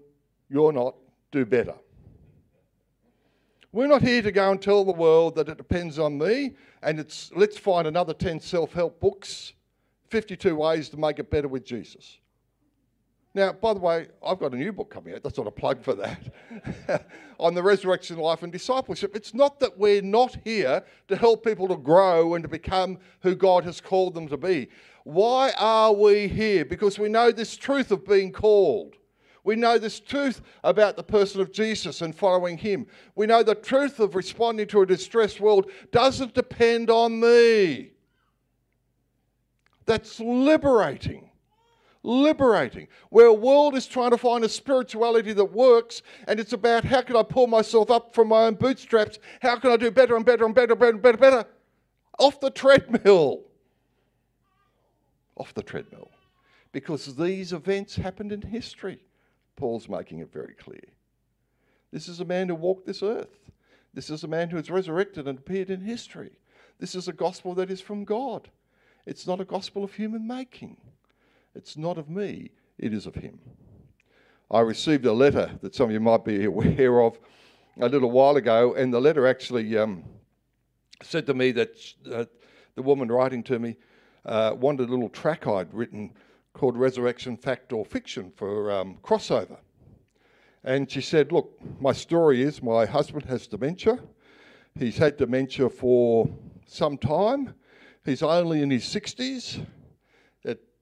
you're 0.48 0.72
not, 0.72 0.94
do 1.30 1.46
better. 1.46 1.74
We're 3.72 3.86
not 3.86 4.02
here 4.02 4.20
to 4.20 4.32
go 4.32 4.50
and 4.50 4.60
tell 4.60 4.84
the 4.84 4.92
world 4.92 5.34
that 5.36 5.48
it 5.48 5.56
depends 5.56 5.98
on 5.98 6.18
me 6.18 6.56
and 6.82 7.00
it's 7.00 7.30
let's 7.34 7.56
find 7.56 7.86
another 7.86 8.12
10 8.12 8.40
self 8.40 8.72
help 8.72 9.00
books, 9.00 9.54
52 10.10 10.54
ways 10.54 10.90
to 10.90 10.98
make 10.98 11.18
it 11.18 11.30
better 11.30 11.48
with 11.48 11.64
Jesus. 11.64 12.18
Now, 13.34 13.52
by 13.52 13.72
the 13.72 13.80
way, 13.80 14.08
I've 14.24 14.38
got 14.38 14.52
a 14.52 14.56
new 14.56 14.72
book 14.72 14.90
coming 14.90 15.14
out. 15.14 15.22
That's 15.22 15.38
not 15.38 15.46
a 15.46 15.52
plug 15.52 15.82
for 15.82 15.94
that. 15.94 17.06
on 17.40 17.54
the 17.54 17.62
resurrection, 17.62 18.18
life, 18.18 18.42
and 18.42 18.52
discipleship. 18.52 19.16
It's 19.16 19.32
not 19.32 19.58
that 19.60 19.78
we're 19.78 20.02
not 20.02 20.36
here 20.44 20.84
to 21.08 21.16
help 21.16 21.44
people 21.44 21.66
to 21.68 21.76
grow 21.76 22.34
and 22.34 22.42
to 22.42 22.48
become 22.48 22.98
who 23.20 23.34
God 23.34 23.64
has 23.64 23.80
called 23.80 24.14
them 24.14 24.28
to 24.28 24.36
be. 24.36 24.68
Why 25.04 25.52
are 25.58 25.94
we 25.94 26.28
here? 26.28 26.66
Because 26.66 26.98
we 26.98 27.08
know 27.08 27.32
this 27.32 27.56
truth 27.56 27.90
of 27.90 28.06
being 28.06 28.32
called. 28.32 28.96
We 29.44 29.56
know 29.56 29.78
this 29.78 29.98
truth 29.98 30.42
about 30.62 30.96
the 30.96 31.02
person 31.02 31.40
of 31.40 31.52
Jesus 31.52 32.02
and 32.02 32.14
following 32.14 32.58
him. 32.58 32.86
We 33.16 33.26
know 33.26 33.42
the 33.42 33.56
truth 33.56 33.98
of 33.98 34.14
responding 34.14 34.68
to 34.68 34.82
a 34.82 34.86
distressed 34.86 35.40
world 35.40 35.70
doesn't 35.90 36.34
depend 36.34 36.90
on 36.90 37.18
me. 37.18 37.92
That's 39.84 40.20
liberating 40.20 41.31
liberating, 42.02 42.88
where 43.10 43.26
a 43.26 43.32
world 43.32 43.74
is 43.76 43.86
trying 43.86 44.10
to 44.10 44.18
find 44.18 44.44
a 44.44 44.48
spirituality 44.48 45.32
that 45.32 45.44
works, 45.44 46.02
and 46.26 46.40
it's 46.40 46.52
about 46.52 46.84
how 46.84 47.02
can 47.02 47.16
I 47.16 47.22
pull 47.22 47.46
myself 47.46 47.90
up 47.90 48.14
from 48.14 48.28
my 48.28 48.44
own 48.44 48.54
bootstraps? 48.54 49.18
How 49.40 49.56
can 49.56 49.70
I 49.70 49.76
do 49.76 49.90
better 49.90 50.16
and 50.16 50.24
better 50.24 50.44
and 50.44 50.54
better 50.54 50.72
and 50.72 50.78
better 50.78 50.92
and 50.92 51.02
better, 51.02 51.18
better? 51.18 51.44
Off 52.18 52.40
the 52.40 52.50
treadmill. 52.50 53.42
Off 55.36 55.54
the 55.54 55.62
treadmill. 55.62 56.10
because 56.72 57.14
these 57.16 57.52
events 57.52 57.96
happened 57.96 58.32
in 58.32 58.42
history. 58.42 59.04
Paul's 59.56 59.88
making 59.88 60.18
it 60.20 60.32
very 60.32 60.54
clear. 60.54 60.80
This 61.92 62.08
is 62.08 62.20
a 62.20 62.24
man 62.24 62.48
who 62.48 62.54
walked 62.54 62.86
this 62.86 63.02
earth. 63.02 63.50
This 63.94 64.08
is 64.08 64.24
a 64.24 64.28
man 64.28 64.48
who 64.48 64.56
has 64.56 64.70
resurrected 64.70 65.28
and 65.28 65.38
appeared 65.38 65.68
in 65.68 65.82
history. 65.82 66.32
This 66.78 66.94
is 66.94 67.06
a 67.06 67.12
gospel 67.12 67.54
that 67.54 67.70
is 67.70 67.82
from 67.82 68.04
God. 68.04 68.48
It's 69.04 69.26
not 69.26 69.40
a 69.40 69.44
gospel 69.44 69.84
of 69.84 69.94
human 69.94 70.26
making. 70.26 70.78
It's 71.54 71.76
not 71.76 71.98
of 71.98 72.08
me, 72.08 72.50
it 72.78 72.92
is 72.92 73.06
of 73.06 73.14
him. 73.14 73.38
I 74.50 74.60
received 74.60 75.06
a 75.06 75.12
letter 75.12 75.50
that 75.62 75.74
some 75.74 75.86
of 75.86 75.92
you 75.92 76.00
might 76.00 76.24
be 76.24 76.44
aware 76.46 77.00
of 77.02 77.18
a 77.80 77.88
little 77.88 78.10
while 78.10 78.36
ago, 78.36 78.74
and 78.74 78.92
the 78.92 79.00
letter 79.00 79.26
actually 79.26 79.76
um, 79.76 80.04
said 81.02 81.26
to 81.26 81.34
me 81.34 81.52
that 81.52 81.76
uh, 82.10 82.24
the 82.74 82.82
woman 82.82 83.08
writing 83.10 83.42
to 83.44 83.58
me 83.58 83.76
uh, 84.24 84.54
wanted 84.56 84.88
a 84.88 84.92
little 84.92 85.08
track 85.08 85.46
I'd 85.46 85.72
written 85.72 86.12
called 86.52 86.76
Resurrection 86.76 87.36
Fact 87.36 87.72
or 87.72 87.84
Fiction 87.84 88.30
for 88.36 88.70
um, 88.70 88.98
crossover. 89.02 89.58
And 90.64 90.90
she 90.90 91.00
said, 91.00 91.32
Look, 91.32 91.58
my 91.80 91.92
story 91.92 92.42
is 92.42 92.62
my 92.62 92.86
husband 92.86 93.24
has 93.24 93.46
dementia. 93.46 93.98
He's 94.78 94.96
had 94.96 95.16
dementia 95.16 95.68
for 95.68 96.30
some 96.66 96.96
time. 96.96 97.54
He's 98.04 98.22
only 98.22 98.62
in 98.62 98.70
his 98.70 98.84
60s. 98.84 99.64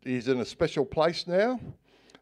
He's 0.04 0.28
in 0.28 0.40
a 0.40 0.44
special 0.44 0.84
place 0.84 1.26
now. 1.26 1.60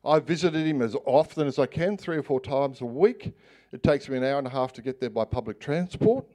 I 0.04 0.20
visited 0.20 0.66
him 0.66 0.82
as 0.82 0.96
often 1.06 1.46
as 1.46 1.58
I 1.58 1.66
can, 1.66 1.96
three 1.96 2.16
or 2.16 2.22
four 2.22 2.40
times 2.40 2.80
a 2.80 2.86
week. 2.86 3.34
It 3.72 3.82
takes 3.82 4.08
me 4.08 4.16
an 4.16 4.24
hour 4.24 4.38
and 4.38 4.46
a 4.46 4.50
half 4.50 4.72
to 4.74 4.82
get 4.82 5.00
there 5.00 5.10
by 5.10 5.24
public 5.24 5.60
transport. 5.60 6.26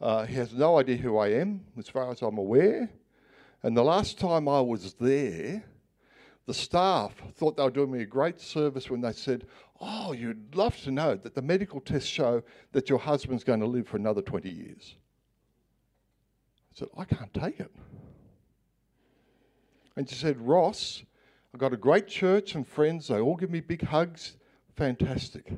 Uh, 0.00 0.26
he 0.26 0.34
has 0.34 0.52
no 0.52 0.78
idea 0.78 0.96
who 0.96 1.16
I 1.16 1.28
am, 1.28 1.62
as 1.78 1.88
far 1.88 2.10
as 2.10 2.22
I'm 2.22 2.38
aware. 2.38 2.90
And 3.62 3.76
the 3.76 3.82
last 3.82 4.18
time 4.18 4.48
I 4.48 4.60
was 4.60 4.94
there, 4.94 5.64
the 6.46 6.54
staff 6.54 7.12
thought 7.34 7.56
they 7.56 7.62
were 7.62 7.70
doing 7.70 7.90
me 7.90 8.02
a 8.02 8.06
great 8.06 8.40
service 8.40 8.90
when 8.90 9.00
they 9.00 9.12
said, 9.12 9.46
Oh, 9.80 10.12
you'd 10.12 10.54
love 10.54 10.76
to 10.82 10.90
know 10.90 11.16
that 11.16 11.34
the 11.34 11.42
medical 11.42 11.80
tests 11.80 12.08
show 12.08 12.42
that 12.72 12.88
your 12.88 12.98
husband's 12.98 13.44
going 13.44 13.60
to 13.60 13.66
live 13.66 13.88
for 13.88 13.96
another 13.96 14.22
20 14.22 14.48
years. 14.48 14.96
I 16.70 16.78
said, 16.78 16.88
I 16.96 17.04
can't 17.04 17.34
take 17.34 17.60
it. 17.60 17.74
And 19.96 20.08
she 20.08 20.14
said, 20.14 20.40
Ross, 20.40 21.02
I've 21.54 21.60
got 21.60 21.72
a 21.72 21.78
great 21.78 22.06
church 22.06 22.54
and 22.54 22.66
friends. 22.66 23.08
They 23.08 23.18
all 23.18 23.36
give 23.36 23.50
me 23.50 23.60
big 23.60 23.82
hugs. 23.82 24.36
Fantastic. 24.76 25.52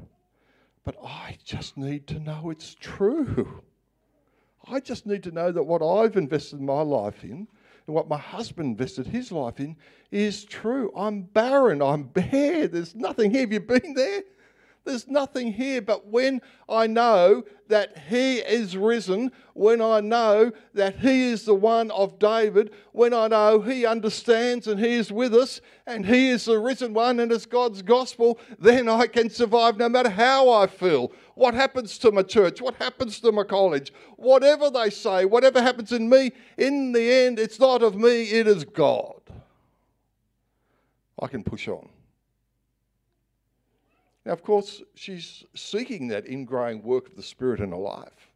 But 0.84 0.96
I 1.04 1.36
just 1.44 1.76
need 1.76 2.06
to 2.06 2.20
know 2.20 2.50
it's 2.50 2.74
true. 2.74 3.62
I 4.70 4.80
just 4.80 5.06
need 5.06 5.22
to 5.24 5.32
know 5.32 5.50
that 5.50 5.62
what 5.62 5.82
I've 5.82 6.16
invested 6.16 6.60
my 6.60 6.82
life 6.82 7.24
in 7.24 7.48
and 7.86 7.94
what 7.94 8.08
my 8.08 8.18
husband 8.18 8.70
invested 8.70 9.06
his 9.06 9.32
life 9.32 9.60
in 9.60 9.76
is 10.10 10.44
true. 10.44 10.92
I'm 10.94 11.22
barren. 11.22 11.82
I'm 11.82 12.04
bare. 12.04 12.68
There's 12.68 12.94
nothing 12.94 13.30
here. 13.30 13.40
Have 13.40 13.52
you 13.52 13.60
been 13.60 13.94
there? 13.94 14.22
There's 14.88 15.06
nothing 15.06 15.52
here. 15.52 15.82
But 15.82 16.06
when 16.06 16.40
I 16.66 16.86
know 16.86 17.44
that 17.68 17.98
He 18.08 18.38
is 18.38 18.74
risen, 18.74 19.32
when 19.52 19.82
I 19.82 20.00
know 20.00 20.50
that 20.72 20.96
He 20.96 21.24
is 21.24 21.44
the 21.44 21.54
one 21.54 21.90
of 21.90 22.18
David, 22.18 22.72
when 22.92 23.12
I 23.12 23.28
know 23.28 23.60
He 23.60 23.84
understands 23.84 24.66
and 24.66 24.80
He 24.80 24.94
is 24.94 25.12
with 25.12 25.34
us 25.34 25.60
and 25.86 26.06
He 26.06 26.30
is 26.30 26.46
the 26.46 26.58
risen 26.58 26.94
one 26.94 27.20
and 27.20 27.30
it's 27.30 27.44
God's 27.44 27.82
gospel, 27.82 28.38
then 28.58 28.88
I 28.88 29.08
can 29.08 29.28
survive 29.28 29.76
no 29.76 29.90
matter 29.90 30.08
how 30.08 30.48
I 30.50 30.66
feel. 30.66 31.12
What 31.34 31.52
happens 31.52 31.98
to 31.98 32.10
my 32.10 32.22
church? 32.22 32.62
What 32.62 32.76
happens 32.76 33.20
to 33.20 33.30
my 33.30 33.44
college? 33.44 33.92
Whatever 34.16 34.70
they 34.70 34.88
say, 34.88 35.26
whatever 35.26 35.60
happens 35.60 35.92
in 35.92 36.08
me, 36.08 36.32
in 36.56 36.92
the 36.92 37.12
end, 37.12 37.38
it's 37.38 37.60
not 37.60 37.82
of 37.82 37.94
me, 37.94 38.22
it 38.22 38.46
is 38.46 38.64
God. 38.64 39.20
I 41.20 41.26
can 41.26 41.44
push 41.44 41.68
on. 41.68 41.90
Now, 44.28 44.34
of 44.34 44.42
course, 44.42 44.82
she's 44.94 45.42
seeking 45.54 46.08
that 46.08 46.26
ingrowing 46.26 46.82
work 46.82 47.08
of 47.08 47.16
the 47.16 47.22
Spirit 47.22 47.60
in 47.60 47.70
her 47.70 47.78
life. 47.78 48.28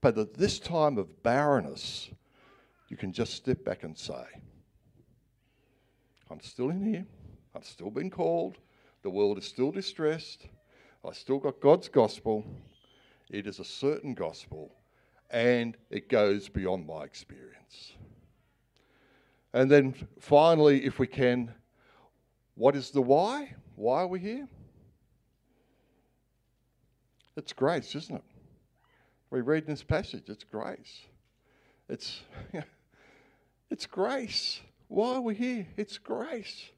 But 0.00 0.16
at 0.16 0.32
this 0.32 0.58
time 0.58 0.96
of 0.96 1.22
barrenness, 1.22 2.08
you 2.88 2.96
can 2.96 3.12
just 3.12 3.34
step 3.34 3.62
back 3.62 3.82
and 3.82 3.94
say, 3.96 4.24
I'm 6.30 6.40
still 6.40 6.70
in 6.70 6.82
here. 6.82 7.04
I've 7.54 7.66
still 7.66 7.90
been 7.90 8.08
called. 8.08 8.56
The 9.02 9.10
world 9.10 9.36
is 9.36 9.44
still 9.44 9.70
distressed. 9.70 10.46
I 11.06 11.12
still 11.12 11.38
got 11.38 11.60
God's 11.60 11.90
gospel. 11.90 12.46
It 13.28 13.46
is 13.46 13.58
a 13.58 13.64
certain 13.64 14.14
gospel, 14.14 14.74
and 15.30 15.76
it 15.90 16.08
goes 16.08 16.48
beyond 16.48 16.86
my 16.86 17.04
experience. 17.04 17.92
And 19.52 19.70
then 19.70 19.94
finally, 20.20 20.86
if 20.86 20.98
we 20.98 21.06
can, 21.06 21.52
what 22.54 22.74
is 22.74 22.90
the 22.90 23.02
why? 23.02 23.56
Why 23.76 24.00
are 24.00 24.06
we 24.06 24.18
here? 24.18 24.48
It's 27.36 27.52
grace, 27.52 27.94
isn't 27.94 28.16
it? 28.16 28.24
We 29.30 29.40
read 29.40 29.64
in 29.64 29.70
this 29.70 29.82
passage, 29.82 30.24
it's 30.28 30.44
grace. 30.44 31.02
It's, 31.88 32.20
it's 33.70 33.86
grace. 33.86 34.60
Why 34.88 35.14
are 35.14 35.20
we 35.20 35.34
here? 35.34 35.66
It's 35.76 35.96
grace. 35.96 36.70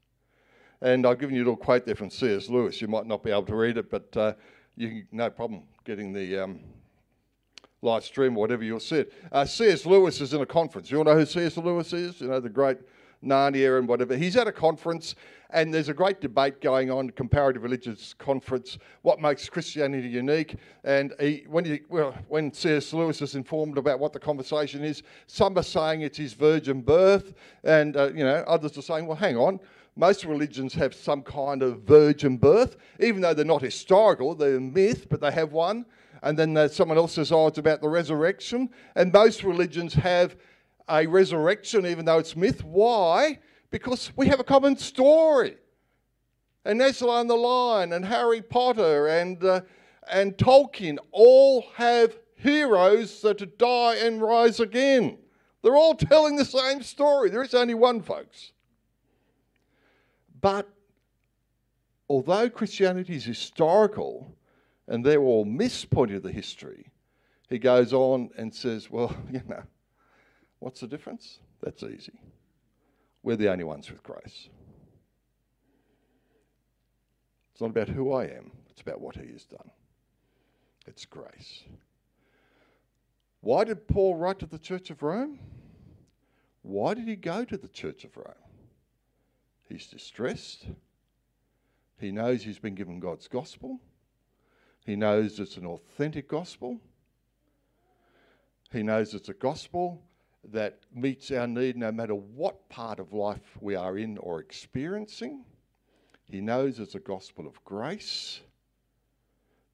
And 0.81 1.05
I've 1.05 1.19
given 1.19 1.35
you 1.35 1.41
a 1.41 1.45
little 1.45 1.57
quote 1.57 1.85
there 1.85 1.95
from 1.95 2.09
C.S. 2.09 2.49
Lewis. 2.49 2.81
You 2.81 2.87
might 2.87 3.05
not 3.05 3.23
be 3.23 3.31
able 3.31 3.43
to 3.43 3.55
read 3.55 3.77
it, 3.77 3.89
but 3.89 4.15
uh, 4.15 4.33
you 4.77 5.03
no 5.11 5.29
problem 5.29 5.63
getting 5.83 6.13
the 6.13 6.37
um, 6.37 6.59
live 7.81 8.03
stream 8.03 8.37
or 8.37 8.41
whatever 8.41 8.63
you'll 8.63 8.79
see 8.79 8.97
it. 8.97 9.13
Uh, 9.31 9.45
C.S. 9.45 9.85
Lewis 9.85 10.21
is 10.21 10.33
in 10.33 10.41
a 10.41 10.45
conference. 10.45 10.91
You 10.91 10.99
all 10.99 11.03
know 11.03 11.15
who 11.15 11.25
C.S. 11.25 11.57
Lewis 11.57 11.91
is? 11.93 12.21
You 12.21 12.27
know, 12.27 12.39
the 12.39 12.49
great 12.49 12.77
Narnia 13.25 13.77
and 13.79 13.87
whatever. 13.87 14.15
He's 14.15 14.35
at 14.35 14.47
a 14.47 14.51
conference, 14.51 15.15
and 15.49 15.73
there's 15.73 15.89
a 15.89 15.93
great 15.93 16.21
debate 16.21 16.61
going 16.61 16.91
on, 16.91 17.09
comparative 17.11 17.63
religious 17.63 18.13
conference, 18.13 18.77
what 19.01 19.19
makes 19.19 19.49
Christianity 19.49 20.07
unique. 20.07 20.55
And 20.83 21.13
he, 21.19 21.45
when, 21.47 21.65
he, 21.65 21.81
well, 21.89 22.15
when 22.27 22.53
C.S. 22.53 22.93
Lewis 22.93 23.21
is 23.21 23.35
informed 23.35 23.77
about 23.77 23.99
what 23.99 24.13
the 24.13 24.19
conversation 24.19 24.83
is, 24.83 25.03
some 25.27 25.57
are 25.57 25.63
saying 25.63 26.01
it's 26.01 26.17
his 26.17 26.33
virgin 26.33 26.81
birth, 26.81 27.33
and 27.63 27.97
uh, 27.97 28.11
you 28.13 28.23
know 28.23 28.43
others 28.47 28.77
are 28.77 28.81
saying, 28.81 29.07
well, 29.07 29.17
hang 29.17 29.37
on. 29.37 29.59
Most 29.97 30.25
religions 30.25 30.73
have 30.73 30.93
some 30.93 31.21
kind 31.21 31.63
of 31.63 31.83
virgin 31.83 32.35
birth, 32.35 32.75
even 32.99 33.21
though 33.21 33.33
they're 33.33 33.45
not 33.45 33.61
historical, 33.61 34.35
they're 34.35 34.57
a 34.57 34.61
myth, 34.61 35.07
but 35.09 35.21
they 35.21 35.31
have 35.31 35.53
one. 35.53 35.85
And 36.21 36.37
then 36.37 36.57
uh, 36.57 36.67
someone 36.67 36.97
else 36.97 37.13
says, 37.13 37.31
oh, 37.31 37.47
it's 37.47 37.59
about 37.59 37.81
the 37.81 37.87
resurrection. 37.87 38.69
And 38.95 39.13
most 39.13 39.43
religions 39.43 39.93
have 39.93 40.35
a 40.87 41.05
resurrection, 41.07 41.85
even 41.85 42.05
though 42.05 42.19
it's 42.19 42.35
myth. 42.35 42.63
Why? 42.63 43.39
Because 43.71 44.11
we 44.15 44.27
have 44.27 44.39
a 44.39 44.43
common 44.43 44.77
story. 44.77 45.57
And 46.63 46.81
Ursula 46.81 47.21
and 47.21 47.29
the 47.29 47.35
Lion 47.35 47.93
and 47.93 48.05
Harry 48.05 48.41
Potter 48.41 49.07
and, 49.07 49.43
uh, 49.43 49.61
and 50.11 50.35
Tolkien 50.37 50.97
all 51.11 51.65
have 51.75 52.17
heroes 52.35 53.21
that 53.21 53.57
die 53.57 53.95
and 53.95 54.21
rise 54.21 54.59
again. 54.59 55.17
They're 55.61 55.75
all 55.75 55.95
telling 55.95 56.35
the 56.35 56.45
same 56.45 56.83
story. 56.83 57.29
There 57.29 57.43
is 57.43 57.53
only 57.53 57.73
one, 57.73 58.01
folks. 58.01 58.51
But 60.41 60.69
although 62.07 62.49
Christianity 62.49 63.15
is 63.15 63.25
historical 63.25 64.35
and 64.87 65.03
they're 65.03 65.21
all 65.21 65.45
mispointed 65.45 66.21
the 66.21 66.31
history, 66.31 66.91
he 67.49 67.57
goes 67.57 67.93
on 67.93 68.29
and 68.37 68.53
says, 68.53 68.91
well, 68.91 69.15
you 69.31 69.41
know, 69.47 69.63
What's 70.65 70.79
the 70.79 70.87
difference? 70.87 71.37
That's 71.61 71.83
easy. 71.83 72.19
We're 73.21 73.35
the 73.35 73.51
only 73.51 73.63
ones 73.63 73.87
with 73.87 74.01
grace. 74.01 74.49
It's 77.51 77.61
not 77.61 77.69
about 77.69 77.89
who 77.89 78.11
I 78.13 78.23
am, 78.23 78.49
it's 78.71 78.81
about 78.81 78.99
what 78.99 79.15
He 79.15 79.31
has 79.31 79.45
done. 79.45 79.69
It's 80.87 81.05
grace. 81.05 81.65
Why 83.41 83.63
did 83.63 83.87
Paul 83.87 84.15
write 84.15 84.39
to 84.39 84.47
the 84.47 84.57
Church 84.57 84.89
of 84.89 85.03
Rome? 85.03 85.37
Why 86.63 86.95
did 86.95 87.07
he 87.07 87.15
go 87.15 87.45
to 87.45 87.57
the 87.57 87.67
Church 87.67 88.03
of 88.03 88.17
Rome? 88.17 88.33
He's 89.69 89.85
distressed. 89.85 90.65
He 91.99 92.11
knows 92.11 92.41
he's 92.41 92.57
been 92.57 92.73
given 92.73 92.99
God's 92.99 93.27
gospel. 93.27 93.79
He 94.83 94.95
knows 94.95 95.39
it's 95.39 95.57
an 95.57 95.67
authentic 95.67 96.27
gospel. 96.27 96.79
He 98.71 98.81
knows 98.81 99.13
it's 99.13 99.29
a 99.29 99.35
gospel 99.35 100.01
that 100.51 100.79
meets 100.93 101.31
our 101.31 101.47
need 101.47 101.77
no 101.77 101.91
matter 101.91 102.15
what 102.15 102.69
part 102.69 102.99
of 102.99 103.13
life 103.13 103.57
we 103.59 103.75
are 103.75 103.97
in 103.97 104.17
or 104.17 104.39
experiencing. 104.39 105.43
He 106.25 106.41
knows 106.41 106.79
it's 106.79 106.95
a 106.95 106.99
gospel 106.99 107.47
of 107.47 107.63
grace. 107.63 108.41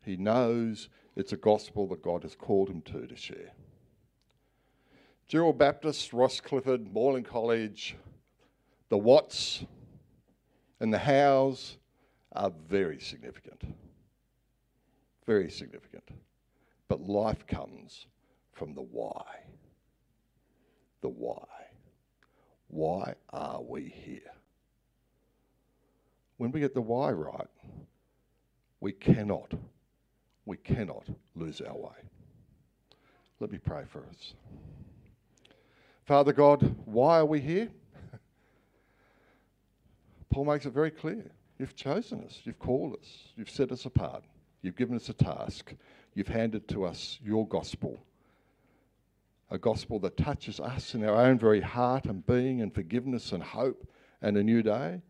He 0.03 0.17
knows 0.17 0.89
it's 1.15 1.33
a 1.33 1.37
gospel 1.37 1.87
that 1.87 2.01
God 2.01 2.23
has 2.23 2.35
called 2.35 2.69
him 2.69 2.81
to 2.83 3.07
to 3.07 3.15
share. 3.15 3.51
Dural 5.29 5.57
Baptist, 5.57 6.11
Ross 6.11 6.41
Clifford, 6.41 6.93
Morling 6.93 7.23
College, 7.23 7.95
the 8.89 8.97
whats 8.97 9.63
and 10.81 10.93
the 10.93 10.97
hows 10.97 11.77
are 12.33 12.51
very 12.67 12.99
significant. 12.99 13.63
Very 15.25 15.49
significant. 15.49 16.09
But 16.89 17.07
life 17.07 17.47
comes 17.47 18.07
from 18.51 18.73
the 18.73 18.81
why 18.81 19.23
the 21.01 21.09
why. 21.09 21.45
Why 22.67 23.15
are 23.31 23.61
we 23.61 23.93
here? 24.05 24.31
when 26.41 26.51
we 26.51 26.59
get 26.59 26.73
the 26.73 26.81
why 26.81 27.11
right, 27.11 27.45
we 28.79 28.91
cannot, 28.91 29.53
we 30.47 30.57
cannot 30.57 31.07
lose 31.35 31.61
our 31.61 31.77
way. 31.77 31.93
Let 33.39 33.51
me 33.51 33.59
pray 33.59 33.83
for 33.87 34.07
us. 34.09 34.33
Father 36.03 36.33
God, 36.33 36.75
why 36.85 37.19
are 37.19 37.27
we 37.27 37.41
here? 37.41 37.69
Paul 40.31 40.45
makes 40.45 40.65
it 40.65 40.73
very 40.73 40.89
clear. 40.89 41.29
You've 41.59 41.75
chosen 41.75 42.23
us, 42.23 42.41
you've 42.43 42.57
called 42.57 42.93
us, 42.93 43.07
you've 43.35 43.51
set 43.51 43.71
us 43.71 43.85
apart, 43.85 44.23
you've 44.63 44.75
given 44.75 44.95
us 44.95 45.09
a 45.09 45.13
task, 45.13 45.75
you've 46.15 46.27
handed 46.27 46.67
to 46.69 46.85
us 46.85 47.19
your 47.23 47.47
gospel. 47.47 48.03
A 49.51 49.57
gospel 49.57 49.99
that 49.99 50.15
touches 50.15 50.61
us 50.61 50.95
in 50.95 51.03
our 51.03 51.15
own 51.15 51.37
very 51.37 51.59
heart 51.59 52.05
and 52.05 52.25
being 52.25 52.61
and 52.61 52.73
forgiveness 52.73 53.33
and 53.33 53.43
hope 53.43 53.85
and 54.21 54.37
a 54.37 54.43
new 54.43 54.63
day, 54.63 55.01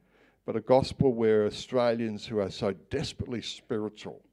but 0.45 0.55
a 0.55 0.61
gospel 0.61 1.13
where 1.13 1.45
Australians 1.45 2.25
who 2.25 2.39
are 2.39 2.49
so 2.49 2.73
desperately 2.89 3.43
spiritual 3.43 4.23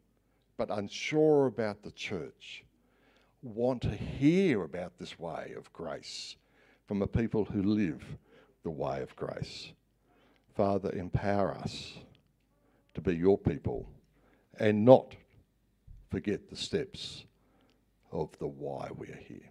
but 0.57 0.71
unsure 0.71 1.47
about 1.47 1.83
the 1.83 1.90
church 1.90 2.64
want 3.42 3.83
to 3.83 3.90
hear 3.90 4.64
about 4.64 4.99
this 4.99 5.18
way 5.18 5.53
of 5.57 5.73
grace 5.75 6.37
from 6.87 7.03
a 7.03 7.07
people 7.07 7.44
who 7.44 7.62
live 7.62 8.03
the 8.64 8.71
way 8.71 9.03
of 9.03 9.14
grace. 9.14 9.73
Father, 10.57 10.90
empower 10.92 11.55
us 11.55 11.99
to 12.94 13.03
be 13.03 13.14
your 13.14 13.38
people 13.38 13.88
and 14.59 14.85
not 14.85 15.14
forget 16.11 16.49
the 16.49 16.57
steps 16.57 17.27
of 18.11 18.37
the 18.38 18.49
why 18.49 18.88
we 18.97 19.09
are 19.09 19.21
here. 19.29 19.51